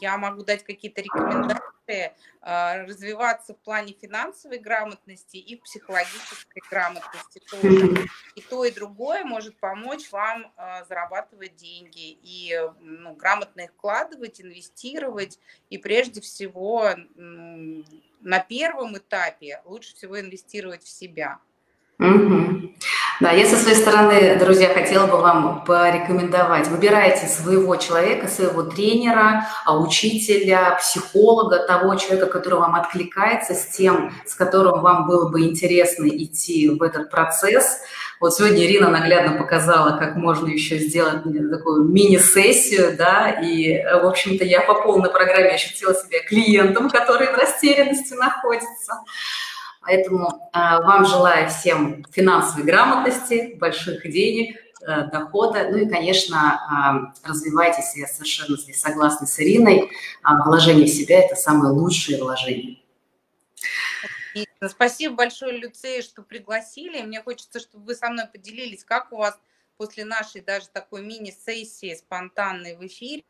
я 0.00 0.16
могу 0.18 0.44
дать 0.44 0.64
какие-то 0.64 1.00
рекомендации, 1.00 2.12
а, 2.40 2.84
развиваться 2.84 3.54
в 3.54 3.58
плане 3.58 3.94
финансовой 4.00 4.58
грамотности 4.58 5.36
и 5.36 5.56
психологической 5.56 6.62
грамотности 6.70 7.40
тоже. 7.50 8.06
И 8.34 8.40
то, 8.40 8.64
и 8.64 8.70
другое 8.70 9.24
может 9.24 9.56
помочь 9.58 10.10
вам 10.10 10.52
а, 10.56 10.84
зарабатывать 10.84 11.56
деньги 11.56 12.18
и 12.22 12.58
ну, 12.80 13.14
грамотно 13.14 13.62
их 13.62 13.70
вкладывать, 13.72 14.40
инвестировать 14.40 15.38
и 15.70 15.78
прежде 15.78 16.20
всего 16.20 16.90
на 17.16 18.38
первом 18.38 18.96
этапе 18.96 19.60
лучше 19.64 19.94
всего 19.94 20.18
инвестировать 20.20 20.82
в 20.82 20.88
себя. 20.88 21.38
Угу. 21.98 22.74
Да, 23.22 23.30
я 23.30 23.46
со 23.46 23.54
своей 23.54 23.76
стороны, 23.76 24.34
друзья, 24.34 24.70
хотела 24.74 25.06
бы 25.06 25.18
вам 25.18 25.64
порекомендовать. 25.64 26.66
Выбирайте 26.66 27.28
своего 27.28 27.76
человека, 27.76 28.26
своего 28.26 28.64
тренера, 28.64 29.46
а, 29.64 29.78
учителя, 29.78 30.76
психолога, 30.80 31.64
того 31.64 31.94
человека, 31.94 32.26
который 32.26 32.58
вам 32.58 32.74
откликается, 32.74 33.54
с 33.54 33.66
тем, 33.66 34.12
с 34.26 34.34
которым 34.34 34.80
вам 34.80 35.06
было 35.06 35.28
бы 35.28 35.42
интересно 35.42 36.08
идти 36.08 36.68
в 36.68 36.82
этот 36.82 37.10
процесс. 37.10 37.82
Вот 38.18 38.34
сегодня 38.34 38.64
Ирина 38.64 38.90
наглядно 38.90 39.38
показала, 39.38 39.96
как 39.98 40.16
можно 40.16 40.48
еще 40.48 40.78
сделать 40.78 41.22
такую 41.48 41.84
мини-сессию, 41.84 42.96
да, 42.96 43.30
и, 43.40 43.84
в 43.84 44.04
общем-то, 44.04 44.44
я 44.44 44.62
по 44.62 44.74
полной 44.74 45.10
программе 45.10 45.50
ощутила 45.50 45.94
себя 45.94 46.24
клиентом, 46.26 46.90
который 46.90 47.28
в 47.28 47.36
растерянности 47.36 48.14
находится. 48.14 48.94
Поэтому 49.82 50.28
э, 50.28 50.58
вам 50.58 51.04
желаю 51.04 51.48
всем 51.50 52.04
финансовой 52.10 52.64
грамотности, 52.64 53.54
больших 53.58 54.02
денег, 54.08 54.56
э, 54.80 55.08
дохода. 55.10 55.68
Ну 55.70 55.78
и, 55.78 55.88
конечно, 55.88 57.12
э, 57.24 57.28
развивайтесь. 57.28 57.96
Я 57.96 58.06
совершенно 58.06 58.56
здесь 58.56 58.80
согласна 58.80 59.26
с 59.26 59.40
Ириной. 59.40 59.80
Э, 59.80 60.44
вложение 60.46 60.86
в 60.86 60.90
себя– 60.90 61.20
это 61.24 61.34
самое 61.34 61.72
лучшее 61.72 62.22
вложение. 62.22 62.78
Спасибо 64.66 65.16
большое, 65.16 65.58
Люцей, 65.58 66.02
что 66.02 66.22
пригласили. 66.22 67.02
Мне 67.02 67.20
хочется, 67.20 67.58
чтобы 67.58 67.84
вы 67.84 67.94
со 67.96 68.08
мной 68.08 68.26
поделились, 68.32 68.84
как 68.84 69.12
у 69.12 69.16
вас 69.16 69.36
после 69.76 70.04
нашей 70.04 70.40
даже 70.40 70.68
такой 70.68 71.02
мини-сессии 71.02 71.94
спонтанной 71.94 72.76
в 72.76 72.86
эфире 72.86 73.24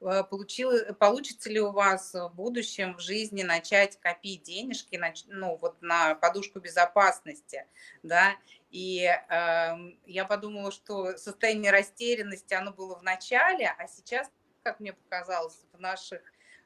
получил, 0.00 0.94
получится 0.94 1.50
ли 1.50 1.60
у 1.60 1.72
вас 1.72 2.12
в 2.14 2.30
будущем 2.34 2.94
в 2.96 3.00
жизни 3.00 3.42
начать 3.42 3.98
копить 4.00 4.42
денежки 4.42 5.00
ну, 5.28 5.56
вот 5.56 5.80
на 5.80 6.14
подушку 6.14 6.60
безопасности, 6.60 7.66
да, 8.02 8.34
и 8.70 9.04
э, 9.04 9.76
я 10.06 10.24
подумала, 10.24 10.72
что 10.72 11.16
состояние 11.16 11.70
растерянности, 11.70 12.54
оно 12.54 12.72
было 12.72 12.96
в 12.96 13.02
начале, 13.02 13.72
а 13.78 13.86
сейчас, 13.86 14.28
как 14.64 14.80
мне 14.80 14.92
показалось, 14.92 15.64
в 15.72 15.80
наших 15.80 16.20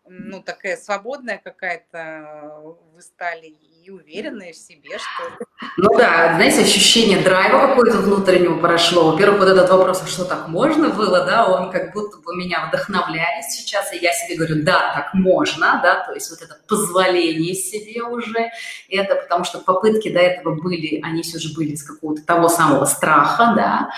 ну, 0.06 0.42
такая 0.42 0.76
свободная 0.76 1.40
какая-то 1.42 2.76
вы 2.94 3.02
стали 3.02 3.46
и 3.46 3.90
уверенные 3.90 4.52
в 4.52 4.56
себе, 4.56 4.98
что 4.98 5.46
Ну 5.76 5.96
да, 5.96 6.34
знаете, 6.34 6.62
ощущение 6.62 7.20
драйва 7.20 7.68
какое-то 7.68 7.98
внутреннего 7.98 8.58
прошло. 8.58 9.12
Во-первых, 9.12 9.40
вот 9.40 9.48
этот 9.48 9.70
вопрос, 9.70 10.02
что 10.08 10.24
так 10.24 10.48
можно 10.48 10.90
было, 10.90 11.24
да, 11.24 11.46
он 11.46 11.70
как 11.70 11.92
будто 11.92 12.18
бы 12.18 12.36
меня 12.36 12.66
вдохновляет 12.68 13.44
сейчас, 13.46 13.92
и 13.92 13.98
я 13.98 14.12
себе 14.12 14.36
говорю, 14.36 14.62
да, 14.64 14.92
так 14.94 15.14
можно, 15.14 15.80
да, 15.82 16.04
то 16.04 16.12
есть 16.12 16.30
вот 16.30 16.42
это 16.42 16.58
позволение 16.68 17.54
себе 17.54 18.02
уже, 18.02 18.50
это 18.88 19.14
потому 19.14 19.44
что 19.44 19.58
попытки 19.58 20.12
до 20.12 20.20
этого 20.20 20.54
были, 20.54 21.00
они 21.02 21.22
все 21.22 21.38
же 21.38 21.54
были 21.54 21.70
из 21.70 21.82
какого-то 21.82 22.24
того 22.24 22.48
самого 22.48 22.84
страха, 22.84 23.54
да, 23.56 23.90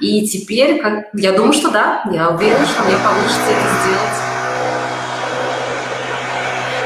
и 0.00 0.26
теперь, 0.26 0.80
как, 0.80 1.08
я 1.14 1.32
думаю, 1.32 1.52
что 1.52 1.70
да, 1.70 2.04
я 2.12 2.30
уверена, 2.30 2.64
что 2.66 2.82
мне 2.84 2.96
получится 2.96 3.50
это 3.50 3.68
сделать. 3.82 4.25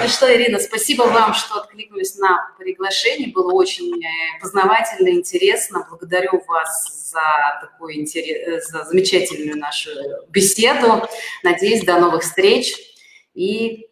Ну 0.02 0.08
что, 0.08 0.34
Ирина, 0.34 0.58
спасибо 0.58 1.02
вам, 1.02 1.34
что 1.34 1.56
откликнулись 1.56 2.16
на 2.16 2.54
приглашение. 2.58 3.28
Было 3.28 3.52
очень 3.52 4.02
э, 4.02 4.40
познавательно, 4.40 5.10
интересно. 5.10 5.86
Благодарю 5.88 6.42
вас 6.46 7.10
за 7.10 7.20
такую 7.60 7.96
интерес, 7.96 8.48
э, 8.48 8.60
за 8.72 8.84
замечательную 8.84 9.58
нашу 9.58 9.90
беседу. 10.28 11.06
Надеюсь, 11.42 11.84
до 11.84 12.00
новых 12.00 12.22
встреч. 12.22 12.74
И 13.34 13.88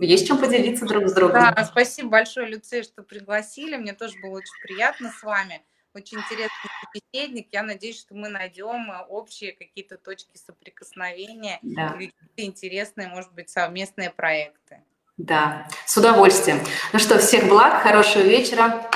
есть 0.00 0.26
чем 0.26 0.38
поделиться 0.38 0.86
друг 0.86 1.08
с 1.08 1.12
другом. 1.12 1.52
Да, 1.54 1.68
спасибо 1.70 2.08
большое, 2.08 2.46
Люция, 2.46 2.82
что 2.82 3.02
пригласили. 3.02 3.76
Мне 3.76 3.92
тоже 3.92 4.14
было 4.22 4.38
очень 4.38 4.62
приятно 4.62 5.12
с 5.12 5.22
вами. 5.22 5.62
Очень 5.92 6.18
интересный 6.18 6.70
собеседник. 6.84 7.48
Я 7.50 7.64
надеюсь, 7.64 7.98
что 7.98 8.14
мы 8.14 8.28
найдем 8.28 8.92
э, 8.92 9.04
общие 9.08 9.52
какие-то 9.52 9.98
точки 9.98 10.36
соприкосновения, 10.36 11.58
да. 11.62 11.88
какие-то 11.90 12.14
интересные, 12.36 13.08
может 13.08 13.32
быть, 13.32 13.50
совместные 13.50 14.10
проекты. 14.10 14.84
Да, 15.16 15.68
с 15.86 15.96
удовольствием. 15.96 16.60
Ну 16.92 16.98
что, 16.98 17.18
всех 17.18 17.48
благ, 17.48 17.82
хорошего 17.82 18.22
вечера. 18.22 18.88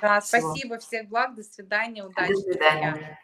Да, 0.00 0.20
Всего. 0.20 0.52
спасибо, 0.52 0.78
всех 0.78 1.08
благ, 1.08 1.34
до 1.34 1.42
свидания, 1.42 2.04
удачи. 2.04 2.34
До 2.34 2.40
свидания. 2.40 3.18